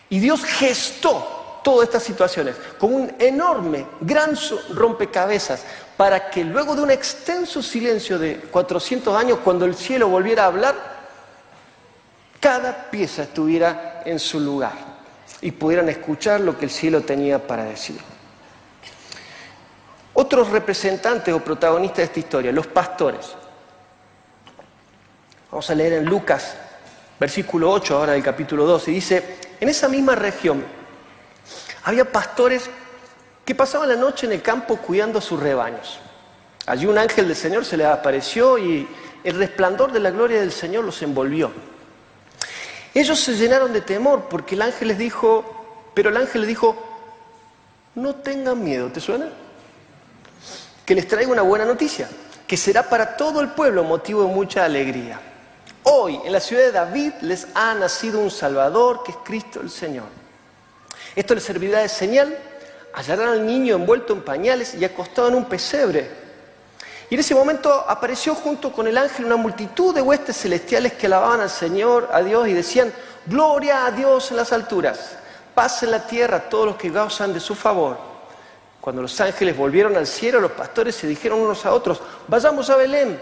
[0.08, 4.38] y Dios gestó todas estas situaciones con un enorme, gran
[4.72, 5.64] rompecabezas
[5.96, 10.46] para que luego de un extenso silencio de 400 años, cuando el cielo volviera a
[10.46, 10.74] hablar,
[12.38, 14.72] cada pieza estuviera en su lugar
[15.40, 17.98] y pudieran escuchar lo que el cielo tenía para decir.
[20.12, 23.34] Otros representantes o protagonistas de esta historia, los pastores.
[25.50, 26.56] Vamos a leer en Lucas,
[27.18, 30.62] versículo 8 ahora del capítulo 12, y dice, en esa misma región
[31.84, 32.68] había pastores
[33.46, 36.00] que pasaban la noche en el campo cuidando sus rebaños.
[36.66, 38.88] Allí un ángel del Señor se les apareció y
[39.22, 41.52] el resplandor de la gloria del Señor los envolvió.
[42.92, 46.76] Ellos se llenaron de temor porque el ángel les dijo, pero el ángel les dijo,
[47.94, 49.28] no tengan miedo, ¿te suena?
[50.84, 52.08] Que les traigo una buena noticia,
[52.48, 55.20] que será para todo el pueblo motivo de mucha alegría.
[55.84, 59.70] Hoy en la ciudad de David les ha nacido un Salvador que es Cristo el
[59.70, 60.06] Señor.
[61.14, 62.36] Esto les servirá de señal,
[62.96, 66.10] hallarán al niño envuelto en pañales y acostado en un pesebre.
[67.10, 71.06] Y en ese momento apareció junto con el ángel una multitud de huestes celestiales que
[71.06, 72.92] alababan al Señor, a Dios, y decían,
[73.26, 75.16] Gloria a Dios en las alturas,
[75.54, 77.98] paz en la tierra a todos los que gozan de su favor.
[78.80, 82.76] Cuando los ángeles volvieron al cielo, los pastores se dijeron unos a otros, vayamos a
[82.76, 83.20] Belén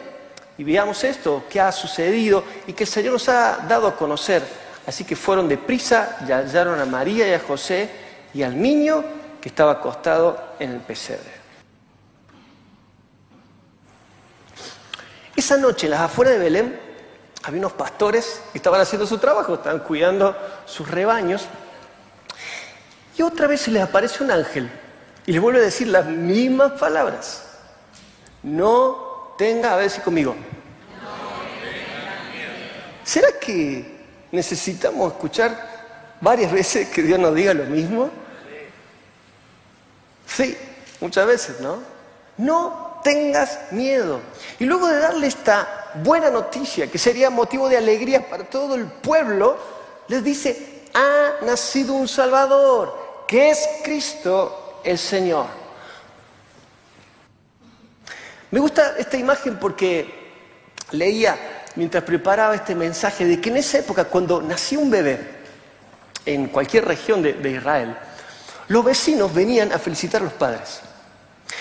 [0.56, 4.42] y veamos esto, qué ha sucedido y que el Señor nos ha dado a conocer.
[4.86, 7.90] Así que fueron deprisa y hallaron a María y a José
[8.32, 9.02] y al niño
[9.44, 11.30] que estaba acostado en el pesebre.
[15.36, 16.80] Esa noche, en las afueras de Belén,
[17.42, 21.44] había unos pastores que estaban haciendo su trabajo, estaban cuidando sus rebaños.
[23.18, 24.70] Y otra vez se les aparece un ángel
[25.26, 27.44] y les vuelve a decir las mismas palabras.
[28.42, 30.34] No tenga, a ver conmigo.
[33.04, 38.23] ¿Será que necesitamos escuchar varias veces que Dios nos diga lo mismo?
[40.26, 40.56] Sí,
[41.00, 41.78] muchas veces, ¿no?
[42.36, 44.20] No tengas miedo.
[44.58, 48.86] Y luego de darle esta buena noticia, que sería motivo de alegría para todo el
[48.86, 49.56] pueblo,
[50.08, 55.46] les dice, ha nacido un Salvador, que es Cristo el Señor.
[58.50, 60.22] Me gusta esta imagen porque
[60.92, 61.36] leía
[61.76, 65.18] mientras preparaba este mensaje de que en esa época, cuando nació un bebé
[66.24, 67.96] en cualquier región de, de Israel,
[68.68, 70.80] los vecinos venían a felicitar a los padres.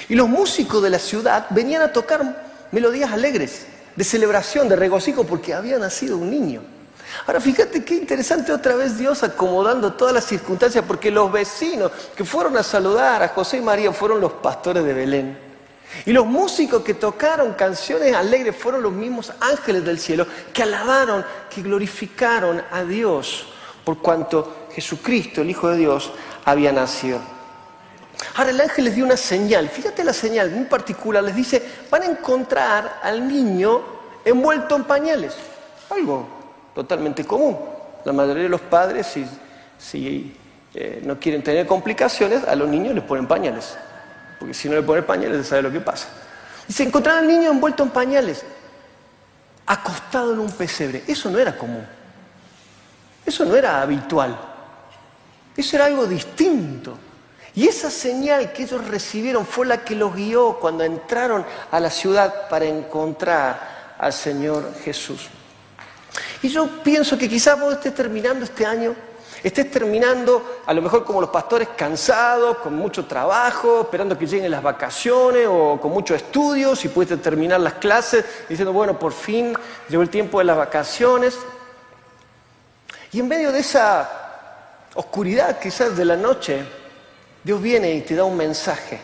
[0.09, 5.23] Y los músicos de la ciudad venían a tocar melodías alegres, de celebración, de regocijo,
[5.23, 6.61] porque había nacido un niño.
[7.27, 12.25] Ahora fíjate qué interesante otra vez Dios acomodando todas las circunstancias, porque los vecinos que
[12.25, 15.37] fueron a saludar a José y María fueron los pastores de Belén.
[16.05, 21.23] Y los músicos que tocaron canciones alegres fueron los mismos ángeles del cielo que alabaron,
[21.53, 23.45] que glorificaron a Dios
[23.85, 26.11] por cuanto Jesucristo, el Hijo de Dios,
[26.45, 27.19] había nacido.
[28.35, 32.03] Ahora el ángel les dio una señal, fíjate la señal muy particular, les dice, van
[32.03, 33.81] a encontrar al niño
[34.25, 35.35] envuelto en pañales,
[35.89, 36.27] algo
[36.73, 37.57] totalmente común.
[38.05, 39.07] La mayoría de los padres,
[39.77, 40.35] si,
[40.73, 43.77] eh, no quieren tener complicaciones, a los niños les ponen pañales,
[44.39, 46.07] porque si no le ponen pañales, se sabe lo que pasa.
[46.67, 48.43] Dice, encontrar al niño envuelto en pañales,
[49.65, 51.85] acostado en un pesebre, eso no era común,
[53.25, 54.52] eso no era habitual,
[55.55, 56.97] eso era algo distinto.
[57.55, 61.91] Y esa señal que ellos recibieron fue la que los guió cuando entraron a la
[61.91, 65.29] ciudad para encontrar al Señor Jesús.
[66.41, 68.95] Y yo pienso que quizás vos estés terminando este año,
[69.43, 74.49] estés terminando a lo mejor como los pastores cansados, con mucho trabajo, esperando que lleguen
[74.49, 79.53] las vacaciones o con mucho estudio, si pudiste terminar las clases, diciendo, bueno, por fin
[79.89, 81.37] llegó el tiempo de las vacaciones.
[83.11, 84.22] Y en medio de esa
[84.95, 86.63] oscuridad quizás de la noche,
[87.43, 88.99] Dios viene y te da un mensaje.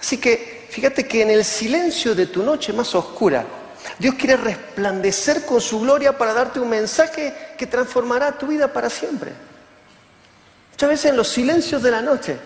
[0.00, 3.44] Así que fíjate que en el silencio de tu noche más oscura,
[3.98, 8.90] Dios quiere resplandecer con su gloria para darte un mensaje que transformará tu vida para
[8.90, 9.32] siempre.
[10.72, 12.36] Muchas veces en los silencios de la noche,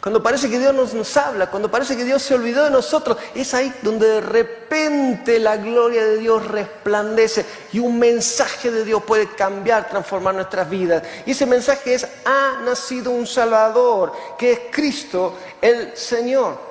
[0.00, 3.18] Cuando parece que Dios nos, nos, habla, cuando parece que Dios se olvidó de nosotros,
[3.34, 9.02] es ahí donde de repente la gloria de Dios resplandece y un mensaje de Dios
[9.02, 11.02] puede cambiar, transformar nuestras vidas.
[11.26, 16.68] Y ese mensaje es, ha nacido un Salvador, que es Cristo el Señor.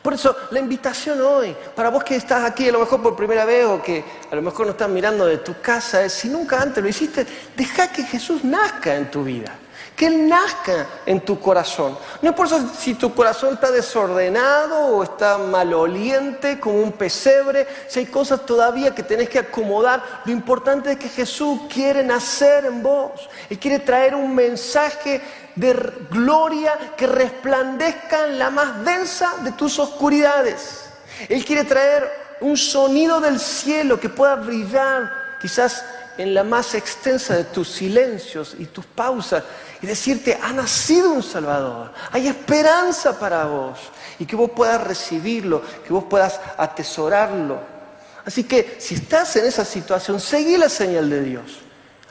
[0.00, 3.44] Por eso la invitación hoy, para vos que estás aquí a lo mejor por primera
[3.44, 6.62] vez o que a lo mejor no estás mirando de tu casa, es si nunca
[6.62, 9.58] antes lo hiciste, deja que Jesús nazca en tu vida
[9.96, 11.96] que Él nazca en tu corazón.
[12.20, 18.06] No importa si tu corazón está desordenado o está maloliente como un pesebre, si hay
[18.06, 23.12] cosas todavía que tenés que acomodar, lo importante es que Jesús quiere nacer en vos.
[23.48, 25.22] Él quiere traer un mensaje
[25.54, 25.72] de
[26.10, 30.90] gloria que resplandezca en la más densa de tus oscuridades.
[31.28, 35.82] Él quiere traer un sonido del cielo que pueda brillar quizás
[36.18, 39.42] en la más extensa de tus silencios y tus pausas
[39.82, 43.78] y decirte, ha nacido un Salvador, hay esperanza para vos
[44.18, 47.60] y que vos puedas recibirlo, que vos puedas atesorarlo.
[48.24, 51.60] Así que si estás en esa situación, seguí la señal de Dios.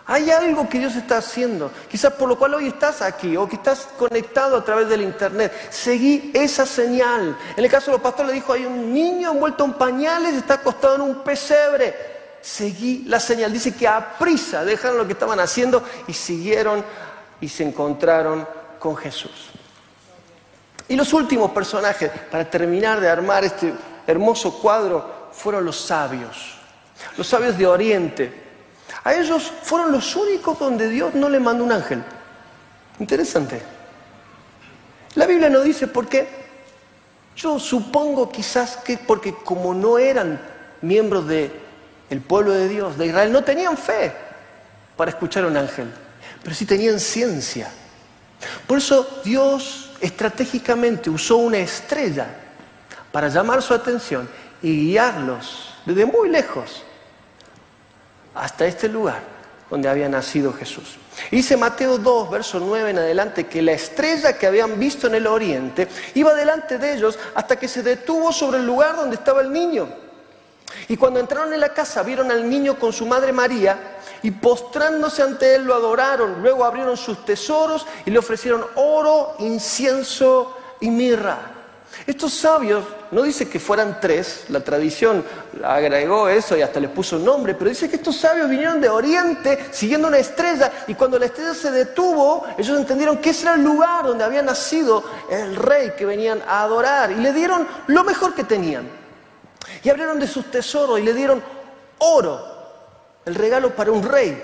[0.08, 3.56] Hay algo que Dios está haciendo, quizás por lo cual hoy estás aquí o que
[3.56, 5.52] estás conectado a través del internet.
[5.72, 7.36] Seguí esa señal.
[7.58, 10.56] En el caso de los pastores le dijo, hay un niño envuelto en pañales, está
[10.56, 11.96] acostado en un pesebre.
[12.40, 13.52] Seguí la señal.
[13.52, 16.86] Dice que a prisa dejaron lo que estaban haciendo y siguieron
[17.42, 18.48] y se encontraron
[18.80, 19.50] con Jesús.
[20.88, 23.74] Y los últimos personajes, para terminar de armar este
[24.06, 26.58] hermoso cuadro, fueron los sabios,
[27.18, 28.44] los sabios de Oriente.
[29.04, 32.04] A ellos fueron los únicos donde Dios no le mandó un ángel.
[33.00, 33.62] Interesante.
[35.16, 36.46] La Biblia no dice por qué.
[37.36, 40.40] Yo supongo quizás que porque como no eran
[40.82, 41.52] miembros del
[42.28, 44.14] pueblo de Dios, de Israel, no tenían fe
[44.96, 45.92] para escuchar a un ángel
[46.46, 47.72] pero sí tenían ciencia.
[48.68, 52.28] Por eso Dios estratégicamente usó una estrella
[53.12, 54.30] para llamar su atención
[54.62, 56.84] y guiarlos desde muy lejos
[58.36, 59.22] hasta este lugar
[59.72, 60.98] donde había nacido Jesús.
[61.32, 65.26] Dice Mateo 2, verso 9 en adelante, que la estrella que habían visto en el
[65.26, 69.52] oriente iba delante de ellos hasta que se detuvo sobre el lugar donde estaba el
[69.52, 70.05] niño.
[70.88, 75.22] Y cuando entraron en la casa vieron al niño con su madre María y postrándose
[75.22, 76.42] ante él lo adoraron.
[76.42, 81.56] Luego abrieron sus tesoros y le ofrecieron oro, incienso y mirra.
[82.06, 85.24] Estos sabios, no dice que fueran tres, la tradición
[85.64, 89.68] agregó eso y hasta le puso nombre, pero dice que estos sabios vinieron de Oriente
[89.72, 93.64] siguiendo una estrella y cuando la estrella se detuvo, ellos entendieron que ese era el
[93.64, 98.36] lugar donde había nacido el rey que venían a adorar y le dieron lo mejor
[98.36, 99.05] que tenían.
[99.84, 101.44] Y abrieron de sus tesoros y le dieron
[102.00, 102.42] oro,
[103.26, 104.42] el regalo para un rey.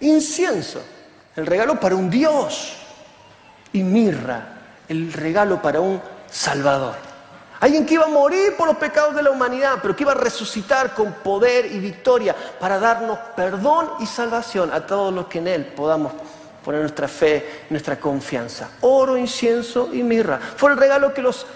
[0.00, 0.82] Incienso,
[1.36, 2.76] el regalo para un Dios.
[3.72, 6.94] Y mirra, el regalo para un Salvador.
[7.60, 10.16] Alguien que iba a morir por los pecados de la humanidad, pero que iba a
[10.16, 15.48] resucitar con poder y victoria para darnos perdón y salvación a todos los que en
[15.48, 16.12] Él podamos
[16.64, 18.68] poner nuestra fe, nuestra confianza.
[18.80, 20.38] Oro, incienso y mirra.
[20.38, 21.46] Fue el regalo que los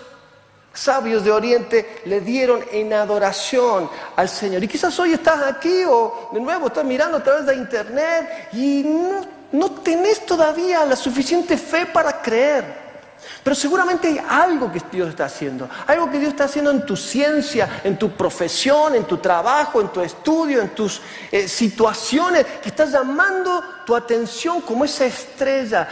[0.79, 4.63] sabios de Oriente le dieron en adoración al Señor.
[4.63, 8.85] Y quizás hoy estás aquí o de nuevo estás mirando a través de internet y
[8.85, 12.89] no, no tenés todavía la suficiente fe para creer.
[13.43, 16.97] Pero seguramente hay algo que Dios está haciendo, algo que Dios está haciendo en tu
[16.97, 21.01] ciencia, en tu profesión, en tu trabajo, en tu estudio, en tus
[21.33, 25.89] eh, situaciones, que está llamando tu atención como esa estrella.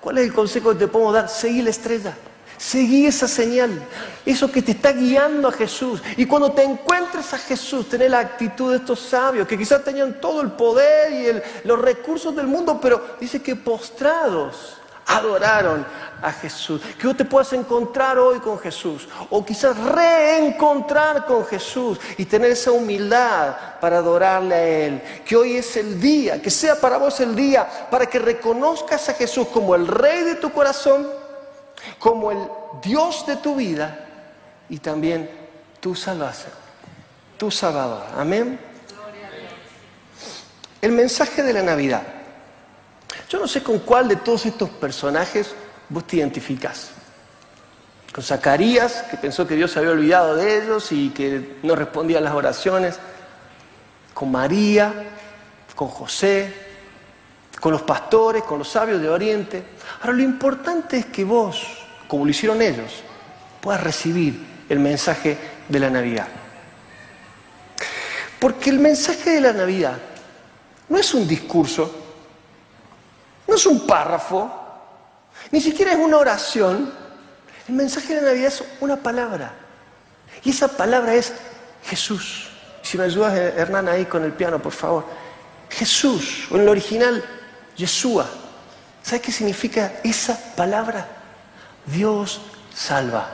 [0.00, 1.28] ¿Cuál es el consejo que te podemos dar?
[1.30, 2.14] Seguir la estrella.
[2.56, 3.86] Seguí esa señal,
[4.26, 6.02] eso que te está guiando a Jesús.
[6.16, 10.20] Y cuando te encuentres a Jesús, tenés la actitud de estos sabios, que quizás tenían
[10.20, 15.86] todo el poder y los recursos del mundo, pero dice que postrados adoraron
[16.20, 16.82] a Jesús.
[16.98, 22.50] Que vos te puedas encontrar hoy con Jesús, o quizás reencontrar con Jesús y tener
[22.50, 25.02] esa humildad para adorarle a Él.
[25.24, 29.14] Que hoy es el día, que sea para vos el día, para que reconozcas a
[29.14, 31.17] Jesús como el Rey de tu corazón
[31.98, 32.38] como el
[32.82, 34.06] Dios de tu vida
[34.68, 35.30] y también
[35.80, 36.52] tu salvación,
[37.36, 38.04] tu Salvador.
[38.16, 38.58] Amén.
[40.80, 42.02] El mensaje de la Navidad.
[43.28, 45.54] Yo no sé con cuál de todos estos personajes
[45.88, 46.90] vos te identificás.
[48.12, 52.18] Con Zacarías, que pensó que Dios se había olvidado de ellos y que no respondía
[52.18, 52.98] a las oraciones.
[54.14, 54.92] Con María,
[55.74, 56.52] con José,
[57.60, 59.62] con los pastores, con los sabios de Oriente.
[60.00, 61.77] Ahora lo importante es que vos
[62.08, 63.02] como lo hicieron ellos,
[63.60, 65.36] puedas recibir el mensaje
[65.68, 66.26] de la Navidad.
[68.40, 69.98] Porque el mensaje de la Navidad
[70.88, 71.94] no es un discurso,
[73.46, 74.64] no es un párrafo,
[75.50, 76.92] Ni siquiera es una oración.
[77.68, 79.54] El mensaje de la Navidad es una palabra.
[80.44, 81.32] Y esa palabra es
[81.84, 82.50] Jesús.
[82.82, 85.04] Si me ayudas, Hernán, ahí con el piano, por favor.
[85.70, 87.24] Jesús, o en el original,
[87.76, 88.28] Yeshua.
[89.02, 91.17] ¿Sabes qué significa esa palabra?
[91.92, 92.40] Dios
[92.74, 93.28] salva.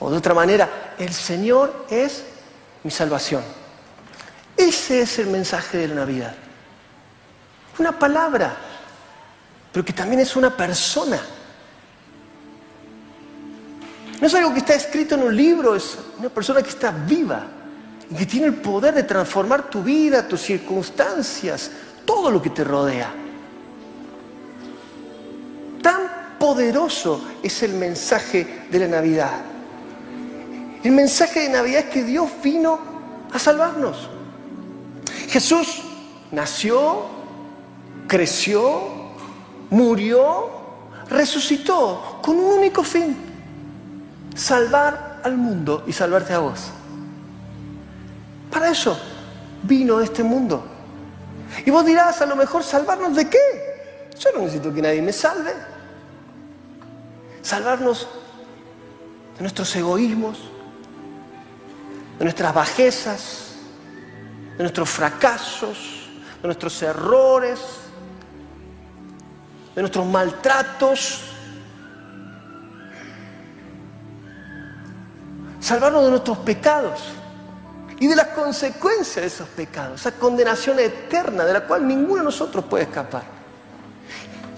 [0.00, 2.24] O de otra manera, el Señor es
[2.82, 3.42] mi salvación.
[4.56, 6.34] Ese es el mensaje de la Navidad.
[7.78, 8.54] Una palabra,
[9.72, 11.20] pero que también es una persona.
[14.20, 17.44] No es algo que está escrito en un libro, es una persona que está viva
[18.10, 21.70] y que tiene el poder de transformar tu vida, tus circunstancias,
[22.04, 23.23] todo lo que te rodea.
[26.44, 29.30] Poderoso es el mensaje de la Navidad.
[30.82, 32.78] El mensaje de Navidad es que Dios vino
[33.32, 34.10] a salvarnos.
[35.30, 35.80] Jesús
[36.32, 37.06] nació,
[38.06, 38.82] creció,
[39.70, 40.50] murió,
[41.08, 43.16] resucitó con un único fin,
[44.36, 46.60] salvar al mundo y salvarte a vos.
[48.50, 48.98] Para eso
[49.62, 50.62] vino este mundo.
[51.64, 53.38] Y vos dirás, a lo mejor, ¿salvarnos de qué?
[54.18, 55.73] Yo no necesito que nadie me salve.
[57.44, 58.08] Salvarnos
[59.36, 60.38] de nuestros egoísmos,
[62.18, 63.56] de nuestras bajezas,
[64.56, 66.08] de nuestros fracasos,
[66.40, 67.60] de nuestros errores,
[69.74, 71.20] de nuestros maltratos.
[75.60, 77.02] Salvarnos de nuestros pecados
[78.00, 82.24] y de las consecuencias de esos pecados, esa condenación eterna de la cual ninguno de
[82.24, 83.24] nosotros puede escapar.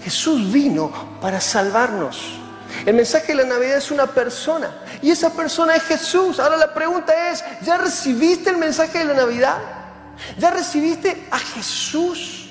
[0.01, 2.46] Jesús vino para salvarnos.
[2.85, 6.39] El mensaje de la Navidad es una persona y esa persona es Jesús.
[6.39, 9.57] Ahora la pregunta es, ¿ya recibiste el mensaje de la Navidad?
[10.37, 12.49] ¿Ya recibiste a Jesús?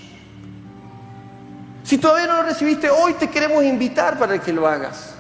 [1.83, 5.15] Si todavía no lo recibiste, hoy te queremos invitar para que lo hagas.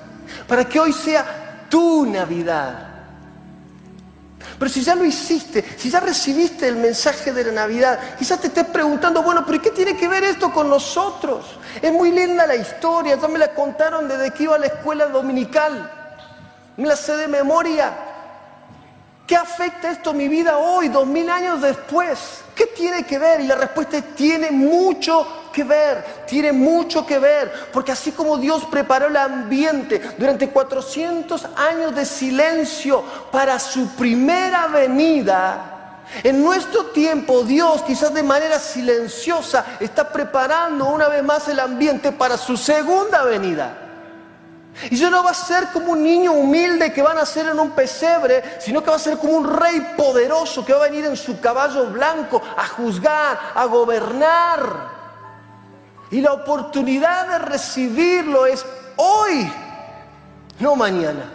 [0.48, 2.85] Para que hoy sea tu Navidad.
[4.58, 8.46] Pero si ya lo hiciste, si ya recibiste el mensaje de la Navidad, quizás te
[8.46, 11.44] estés preguntando, bueno, pero ¿qué tiene que ver esto con nosotros?
[11.82, 15.06] Es muy linda la historia, ya me la contaron desde que iba a la escuela
[15.06, 15.92] dominical.
[16.78, 17.92] Me la sé de memoria.
[19.26, 22.44] ¿Qué afecta esto a mi vida hoy, dos mil años después?
[22.54, 23.40] ¿Qué tiene que ver?
[23.40, 28.36] Y la respuesta es, tiene mucho que ver, tiene mucho que ver, porque así como
[28.36, 33.02] Dios preparó el ambiente durante 400 años de silencio
[33.32, 41.08] para su primera venida, en nuestro tiempo Dios quizás de manera silenciosa está preparando una
[41.08, 43.78] vez más el ambiente para su segunda venida.
[44.90, 47.58] Y yo no va a ser como un niño humilde que va a nacer en
[47.58, 51.06] un pesebre, sino que va a ser como un rey poderoso que va a venir
[51.06, 54.95] en su caballo blanco a juzgar, a gobernar.
[56.10, 58.64] Y la oportunidad de recibirlo es
[58.96, 59.50] hoy,
[60.60, 61.32] no mañana.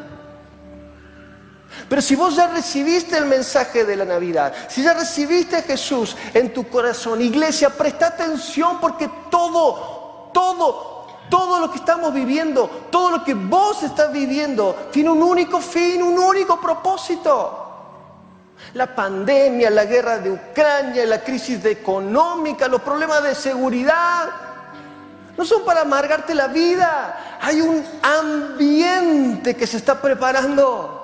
[1.89, 6.15] Pero si vos ya recibiste el mensaje de la Navidad, si ya recibiste a Jesús
[6.33, 13.11] en tu corazón, iglesia, presta atención porque todo, todo, todo lo que estamos viviendo, todo
[13.11, 17.57] lo que vos estás viviendo, tiene un único fin, un único propósito.
[18.73, 24.29] La pandemia, la guerra de Ucrania, la crisis económica, los problemas de seguridad,
[25.37, 27.39] no son para amargarte la vida.
[27.41, 30.97] Hay un ambiente que se está preparando.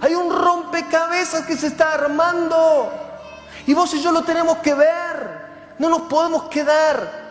[0.00, 2.92] Hay un rompecabezas que se está armando.
[3.66, 5.48] Y vos y yo lo tenemos que ver.
[5.78, 7.28] No nos podemos quedar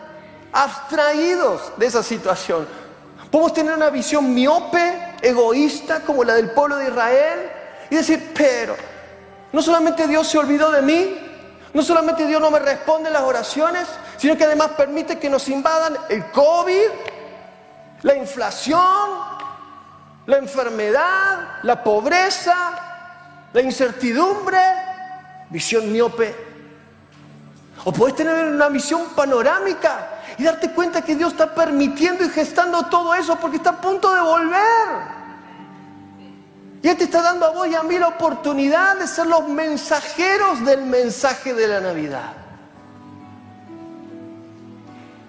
[0.52, 2.66] abstraídos de esa situación.
[3.30, 7.50] Podemos tener una visión miope, egoísta, como la del pueblo de Israel,
[7.90, 8.74] y decir, pero,
[9.52, 11.27] no solamente Dios se olvidó de mí,
[11.74, 15.96] no solamente Dios no me responde las oraciones, sino que además permite que nos invadan
[16.08, 16.88] el COVID,
[18.02, 19.20] la inflación,
[20.26, 22.54] la enfermedad, la pobreza,
[23.52, 24.58] la incertidumbre,
[25.50, 26.34] visión miope.
[27.84, 32.86] O puedes tener una visión panorámica y darte cuenta que Dios está permitiendo y gestando
[32.86, 35.17] todo eso porque está a punto de volver.
[36.82, 39.48] Y Él te está dando a vos y a mí la oportunidad de ser los
[39.48, 42.32] mensajeros del mensaje de la Navidad.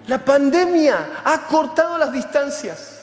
[0.06, 3.00] La pandemia ha cortado las distancias.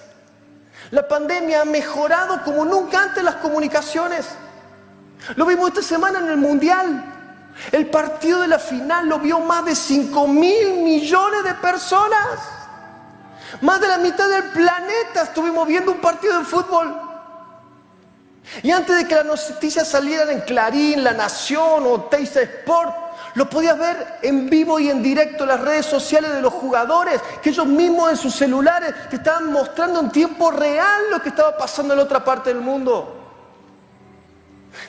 [0.92, 4.26] La pandemia ha mejorado como nunca antes las comunicaciones.
[5.36, 7.04] Lo vimos esta semana en el Mundial.
[7.72, 12.40] El partido de la final lo vio más de 5 mil millones de personas.
[13.62, 17.07] Más de la mitad del planeta estuvimos viendo un partido de fútbol.
[18.64, 23.48] Y antes de que las noticias salieran en Clarín, La Nación o Teisa Sport, Lo
[23.48, 27.52] podías ver en vivo y en directo en las redes sociales de los jugadores, que
[27.52, 31.94] ellos mismos en sus celulares te estaban mostrando en tiempo real lo que estaba pasando
[31.94, 33.16] en otra parte del mundo.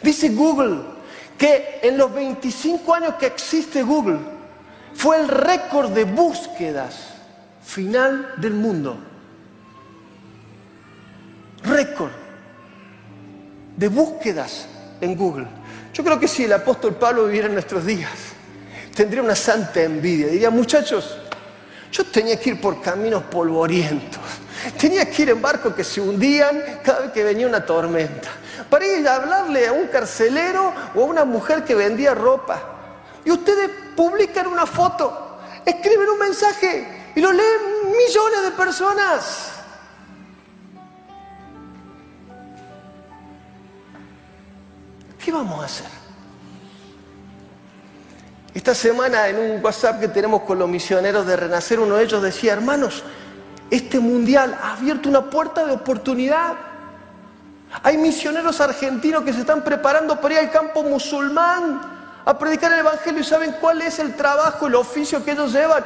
[0.01, 0.81] Dice Google
[1.37, 4.21] que en los 25 años que existe Google
[4.95, 6.97] fue el récord de búsquedas
[7.63, 8.97] final del mundo.
[11.65, 12.28] Récord
[13.79, 14.67] de búsquedas
[15.01, 15.47] en Google.
[15.95, 18.11] Yo creo que si el apóstol Pablo viviera en nuestros días,
[18.95, 20.27] tendría una santa envidia.
[20.27, 21.17] Diría, muchachos,
[21.93, 24.21] yo tenía que ir por caminos polvorientos.
[24.79, 28.29] Tenía que ir en barcos que se hundían cada vez que venía una tormenta.
[28.69, 32.61] Para ir a hablarle a un carcelero o a una mujer que vendía ropa.
[33.25, 39.58] Y ustedes publican una foto, escriben un mensaje y lo leen millones de personas.
[45.29, 45.87] ¿Qué vamos a hacer?
[48.55, 52.23] Esta semana en un WhatsApp que tenemos con los misioneros de Renacer, uno de ellos
[52.23, 53.05] decía, hermanos,
[53.71, 56.55] este mundial ha abierto una puerta de oportunidad.
[57.83, 61.79] Hay misioneros argentinos que se están preparando para ir al campo musulmán
[62.25, 65.85] a predicar el Evangelio y saben cuál es el trabajo, el oficio que ellos llevan.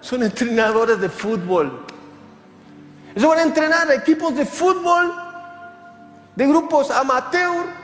[0.00, 1.86] Son entrenadores de fútbol.
[3.14, 5.14] Ellos van a entrenar equipos de fútbol,
[6.34, 7.81] de grupos amateur,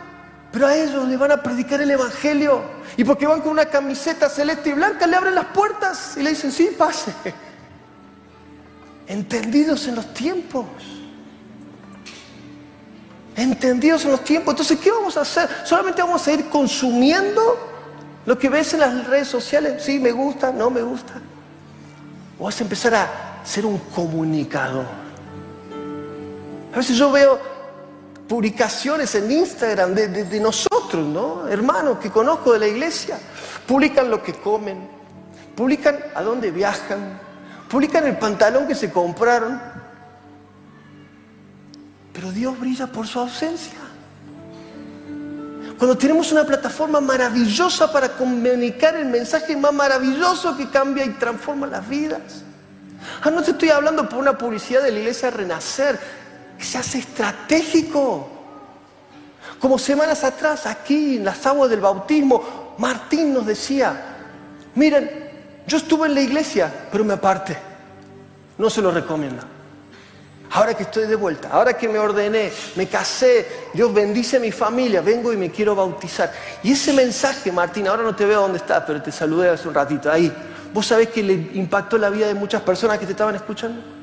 [0.53, 2.63] pero a ellos le van a predicar el Evangelio.
[2.97, 6.31] Y porque van con una camiseta celeste y blanca, le abren las puertas y le
[6.31, 7.13] dicen, sí, pase.
[9.07, 10.67] Entendidos en los tiempos.
[13.37, 14.53] Entendidos en los tiempos.
[14.53, 15.49] Entonces, ¿qué vamos a hacer?
[15.65, 17.41] ¿Solamente vamos a ir consumiendo
[18.27, 19.83] lo que ves en las redes sociales?
[19.83, 21.15] Sí, me gusta, no me gusta.
[22.39, 24.87] O vas a empezar a ser un comunicador.
[26.73, 27.58] A veces yo veo
[28.29, 31.49] publicaciones en Instagram de, nosotros, ¿no?
[31.49, 33.19] Hermanos que conozco de la iglesia.
[33.67, 34.87] Publican lo que comen,
[35.57, 37.19] publican a dónde viajan,
[37.69, 39.61] publican el pantalón que se compraron.
[42.13, 43.79] Pero Dios brilla por su ausencia.
[45.79, 51.67] Cuando tenemos una plataforma maravillosa para comunicar el mensaje más maravilloso que cambia y transforma
[51.67, 52.43] las vidas.
[53.23, 55.99] Ah, no te estoy hablando por una publicidad de la iglesia Renacer
[56.65, 58.29] se hace estratégico.
[59.59, 64.17] Como semanas atrás, aquí en las aguas del bautismo, Martín nos decía,
[64.75, 65.29] miren,
[65.67, 67.57] yo estuve en la iglesia, pero me aparté.
[68.57, 69.43] No se lo recomiendo.
[70.51, 74.51] Ahora que estoy de vuelta, ahora que me ordené, me casé, Dios bendice a mi
[74.51, 76.33] familia, vengo y me quiero bautizar.
[76.63, 79.75] Y ese mensaje, Martín, ahora no te veo dónde estás, pero te saludé hace un
[79.75, 80.33] ratito ahí.
[80.73, 83.98] ¿Vos sabés que le impactó la vida de muchas personas que te estaban escuchando?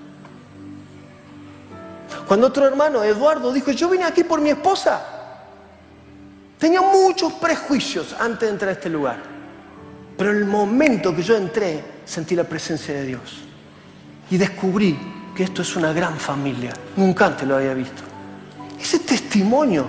[2.27, 5.01] Cuando otro hermano, Eduardo, dijo, yo vine aquí por mi esposa.
[6.57, 9.17] Tenía muchos prejuicios antes de entrar a este lugar.
[10.17, 13.39] Pero en el momento que yo entré, sentí la presencia de Dios.
[14.31, 14.97] Y descubrí
[15.35, 16.73] que esto es una gran familia.
[16.95, 18.01] Nunca antes lo había visto.
[18.79, 19.85] Ese testimonio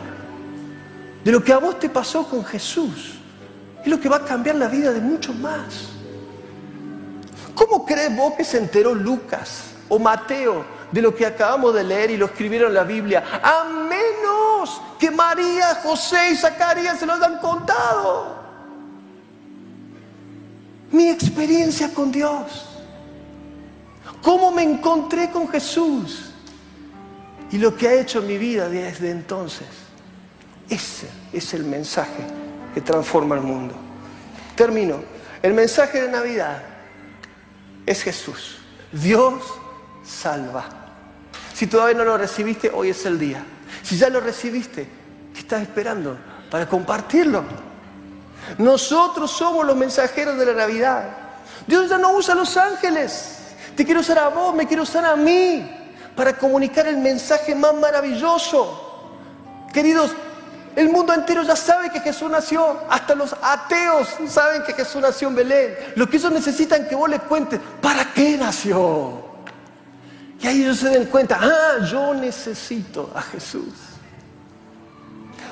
[1.24, 3.14] de lo que a vos te pasó con Jesús
[3.82, 5.88] es lo que va a cambiar la vida de muchos más.
[7.54, 12.10] ¿Cómo crees vos que se enteró Lucas o Mateo de lo que acabamos de leer
[12.10, 17.14] y lo escribieron en la Biblia, a menos que María, José y Zacarías se lo
[17.14, 18.36] hayan contado.
[20.92, 22.66] Mi experiencia con Dios,
[24.22, 26.30] cómo me encontré con Jesús
[27.50, 29.66] y lo que ha hecho en mi vida desde entonces.
[30.68, 32.24] Ese es el mensaje
[32.74, 33.74] que transforma el mundo.
[34.56, 35.00] Termino.
[35.42, 36.62] El mensaje de Navidad
[37.84, 38.58] es Jesús.
[38.90, 39.42] Dios
[40.06, 40.64] salva.
[41.54, 43.42] Si todavía no lo recibiste, hoy es el día.
[43.82, 44.88] Si ya lo recibiste,
[45.32, 46.16] ¿qué estás esperando
[46.50, 47.44] para compartirlo?
[48.58, 51.08] Nosotros somos los mensajeros de la Navidad.
[51.66, 53.38] Dios ya no usa a los ángeles.
[53.74, 55.68] Te quiero usar a vos, me quiero usar a mí
[56.14, 58.82] para comunicar el mensaje más maravilloso.
[59.72, 60.12] Queridos,
[60.76, 62.80] el mundo entero ya sabe que Jesús nació.
[62.88, 65.74] Hasta los ateos saben que Jesús nació en Belén.
[65.96, 69.25] Lo que ellos necesitan que vos les cuentes, ¿para qué nació?
[70.40, 73.72] Y ahí ellos se den cuenta, ah, yo necesito a Jesús.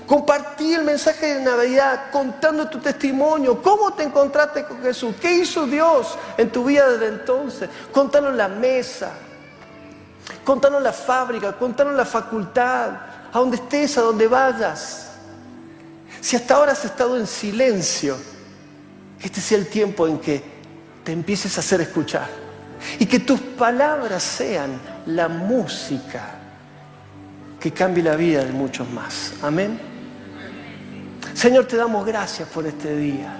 [0.07, 5.66] Compartí el mensaje de Navidad contando tu testimonio, cómo te encontraste con Jesús, qué hizo
[5.66, 7.70] Dios en tu vida desde entonces.
[7.91, 9.12] Contanos la mesa,
[10.45, 12.91] contanos la fábrica, contanos la facultad,
[13.32, 15.12] a donde estés, a donde vayas.
[16.20, 18.18] Si hasta ahora has estado en silencio,
[19.22, 20.45] este sea el tiempo en que
[21.03, 22.43] te empieces a hacer escuchar
[22.99, 26.22] y que tus palabras sean la música
[27.61, 29.32] que cambie la vida de muchos más.
[29.43, 29.80] Amén.
[31.35, 33.37] Señor, te damos gracias por este día.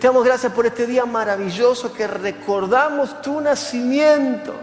[0.00, 4.54] Te damos gracias por este día maravilloso que recordamos tu nacimiento.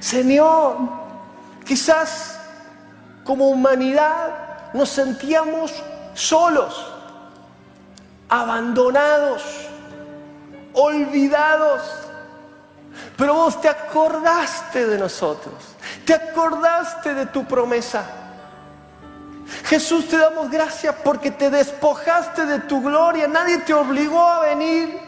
[0.00, 0.76] Señor,
[1.64, 2.38] quizás
[3.24, 5.72] como humanidad nos sentíamos
[6.14, 6.92] solos,
[8.28, 9.42] abandonados,
[10.74, 12.03] olvidados.
[13.16, 15.54] Pero vos te acordaste de nosotros,
[16.04, 18.04] te acordaste de tu promesa.
[19.64, 24.98] Jesús, te damos gracias porque te despojaste de tu gloria, nadie te obligó a venir.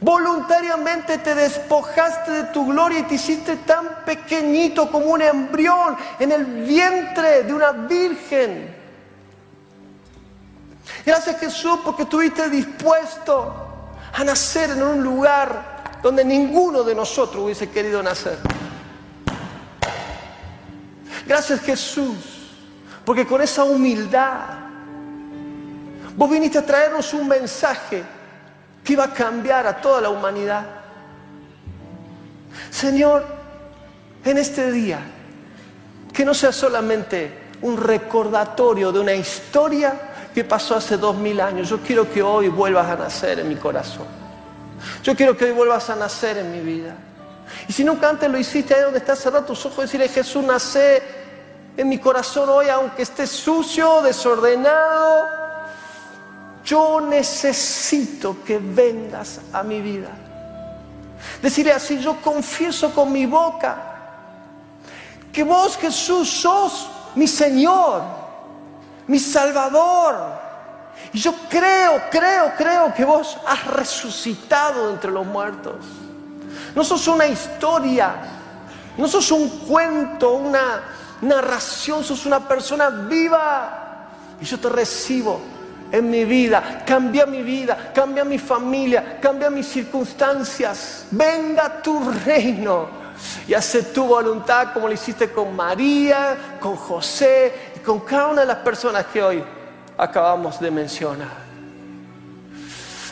[0.00, 6.30] Voluntariamente te despojaste de tu gloria y te hiciste tan pequeñito como un embrión en
[6.30, 8.76] el vientre de una virgen.
[11.04, 13.67] Gracias Jesús porque estuviste dispuesto
[14.12, 18.38] a nacer en un lugar donde ninguno de nosotros hubiese querido nacer.
[21.26, 22.16] Gracias Jesús,
[23.04, 24.40] porque con esa humildad
[26.16, 28.02] vos viniste a traernos un mensaje
[28.82, 30.64] que iba a cambiar a toda la humanidad.
[32.70, 33.26] Señor,
[34.24, 35.00] en este día,
[36.12, 39.94] que no sea solamente un recordatorio de una historia
[40.34, 41.68] que pasó hace dos mil años.
[41.68, 44.06] Yo quiero que hoy vuelvas a nacer en mi corazón.
[45.02, 46.94] Yo quiero que hoy vuelvas a nacer en mi vida.
[47.66, 50.44] Y si nunca antes lo hiciste, ahí donde estás, cerrando tus ojos y decirle, Jesús,
[50.44, 51.02] nace
[51.76, 55.26] en mi corazón hoy, aunque esté sucio, desordenado.
[56.64, 60.10] Yo necesito que vengas a mi vida.
[61.40, 63.88] Decirle así, yo confieso con mi boca
[65.32, 68.02] que vos Jesús sos mi Señor,
[69.08, 70.16] mi Salvador.
[71.12, 75.76] Y yo creo, creo, creo que vos has resucitado entre los muertos.
[76.74, 78.14] No sos una historia,
[78.96, 80.82] no sos un cuento, una
[81.22, 84.06] narración, sos una persona viva.
[84.40, 85.40] Y yo te recibo
[85.90, 91.06] en mi vida, cambia mi vida, cambia mi familia, cambia mis circunstancias.
[91.10, 92.98] Venga tu reino
[93.46, 98.40] y hace tu voluntad como lo hiciste con María, con José y con cada una
[98.40, 99.44] de las personas que hoy
[99.96, 101.48] acabamos de mencionar.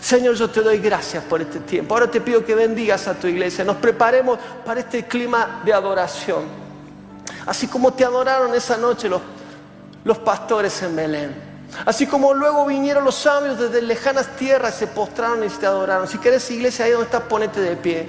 [0.01, 1.95] Señor, yo te doy gracias por este tiempo.
[1.95, 3.65] Ahora te pido que bendigas a tu iglesia.
[3.65, 6.45] Nos preparemos para este clima de adoración.
[7.47, 11.35] Así como te adoraron esa noche los, pastores en Belén.
[11.85, 16.09] Así como luego vinieron los sabios desde lejanas tierras, se postraron y te adoraron.
[16.09, 18.09] Si quieres iglesia, ahí donde estás, ponete de pie.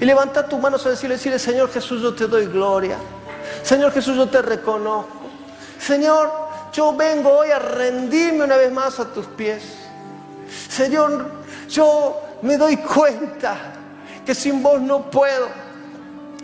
[0.00, 2.96] Y levanta tus manos a decirle, decirle, Señor Jesús, yo te doy gloria.
[3.62, 5.17] Señor Jesús, yo te reconozco.
[5.78, 6.30] Señor,
[6.72, 9.62] yo vengo hoy a rendirme una vez más a tus pies.
[10.68, 11.30] Señor,
[11.68, 13.56] yo me doy cuenta
[14.24, 15.48] que sin vos no puedo,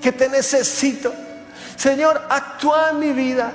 [0.01, 1.13] que te necesito.
[1.77, 3.53] Señor, actúa en mi vida.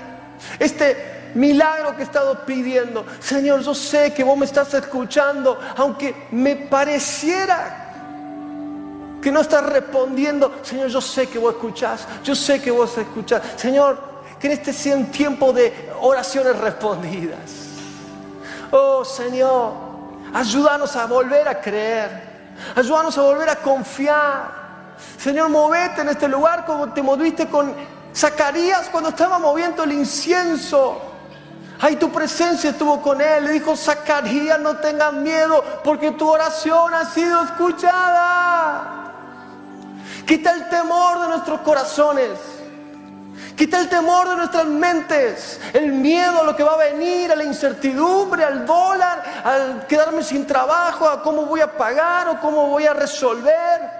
[0.59, 3.05] Este milagro que he estado pidiendo.
[3.19, 7.85] Señor, yo sé que vos me estás escuchando, aunque me pareciera
[9.21, 10.59] que no estás respondiendo.
[10.63, 13.41] Señor, yo sé que vos escuchás, yo sé que vos escuchás.
[13.57, 14.08] Señor,
[14.39, 17.39] que en este sea un tiempo de oraciones respondidas.
[18.71, 19.73] Oh Señor,
[20.33, 22.23] ayúdanos a volver a creer,
[22.75, 24.59] ayúdanos a volver a confiar.
[25.17, 27.73] Señor, movete en este lugar como te moviste con
[28.15, 31.01] Zacarías cuando estaba moviendo el incienso.
[31.81, 33.45] Ahí tu presencia estuvo con él.
[33.45, 38.95] Le dijo, Zacarías, no tengas miedo porque tu oración ha sido escuchada.
[40.25, 42.58] Quita el temor de nuestros corazones.
[43.59, 47.35] Quita el temor de nuestras mentes, el miedo a lo que va a venir, a
[47.35, 52.67] la incertidumbre, al dólar, al quedarme sin trabajo, a cómo voy a pagar o cómo
[52.67, 53.98] voy a resolver.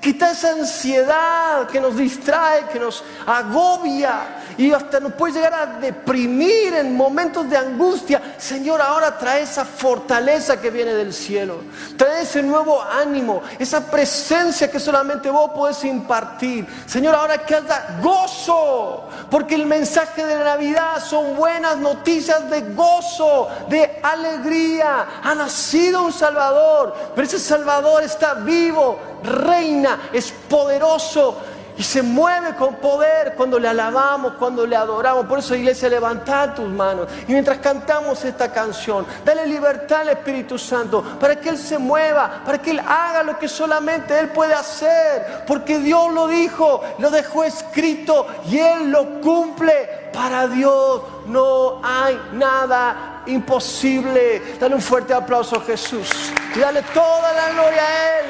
[0.00, 5.66] Quita esa ansiedad que nos distrae, que nos agobia y hasta nos puede llegar a
[5.66, 8.22] deprimir en momentos de angustia.
[8.38, 11.60] Señor, ahora trae esa fortaleza que viene del cielo.
[11.96, 16.66] Trae ese nuevo ánimo, esa presencia que solamente vos podés impartir.
[16.86, 22.60] Señor, ahora que haya gozo, porque el mensaje de la Navidad son buenas noticias de
[22.72, 25.06] gozo, de alegría.
[25.22, 31.36] Ha nacido un Salvador, pero ese Salvador está vivo, reina, es poderoso
[31.78, 35.26] y se mueve con poder cuando le alabamos, cuando le adoramos.
[35.26, 37.08] Por eso, iglesia, levanta tus manos.
[37.28, 42.42] Y mientras cantamos esta canción, dale libertad al Espíritu Santo para que Él se mueva,
[42.44, 45.44] para que Él haga lo que solamente Él puede hacer.
[45.46, 50.06] Porque Dios lo dijo, lo dejó escrito y Él lo cumple.
[50.14, 54.56] Para Dios no hay nada imposible.
[54.58, 56.08] Dale un fuerte aplauso a Jesús.
[56.54, 58.26] Y dale toda la gloria a Él.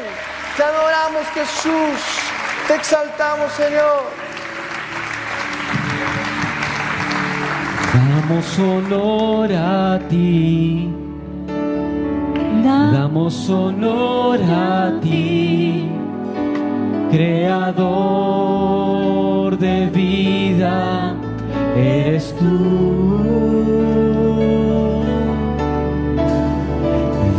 [0.57, 2.01] Te adoramos Jesús.
[2.67, 4.27] Te exaltamos, Señor.
[7.95, 10.91] Damos honor a ti,
[12.65, 15.89] Damos honor a ti,
[17.11, 17.87] creador
[19.59, 21.15] de vida,
[21.77, 22.97] eres tú.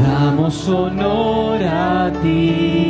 [0.02, 2.87] Damos honor a ti,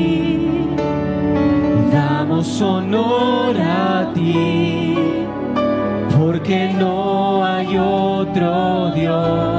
[2.62, 4.96] honor a ti,
[6.18, 9.57] porque no hay otro Dios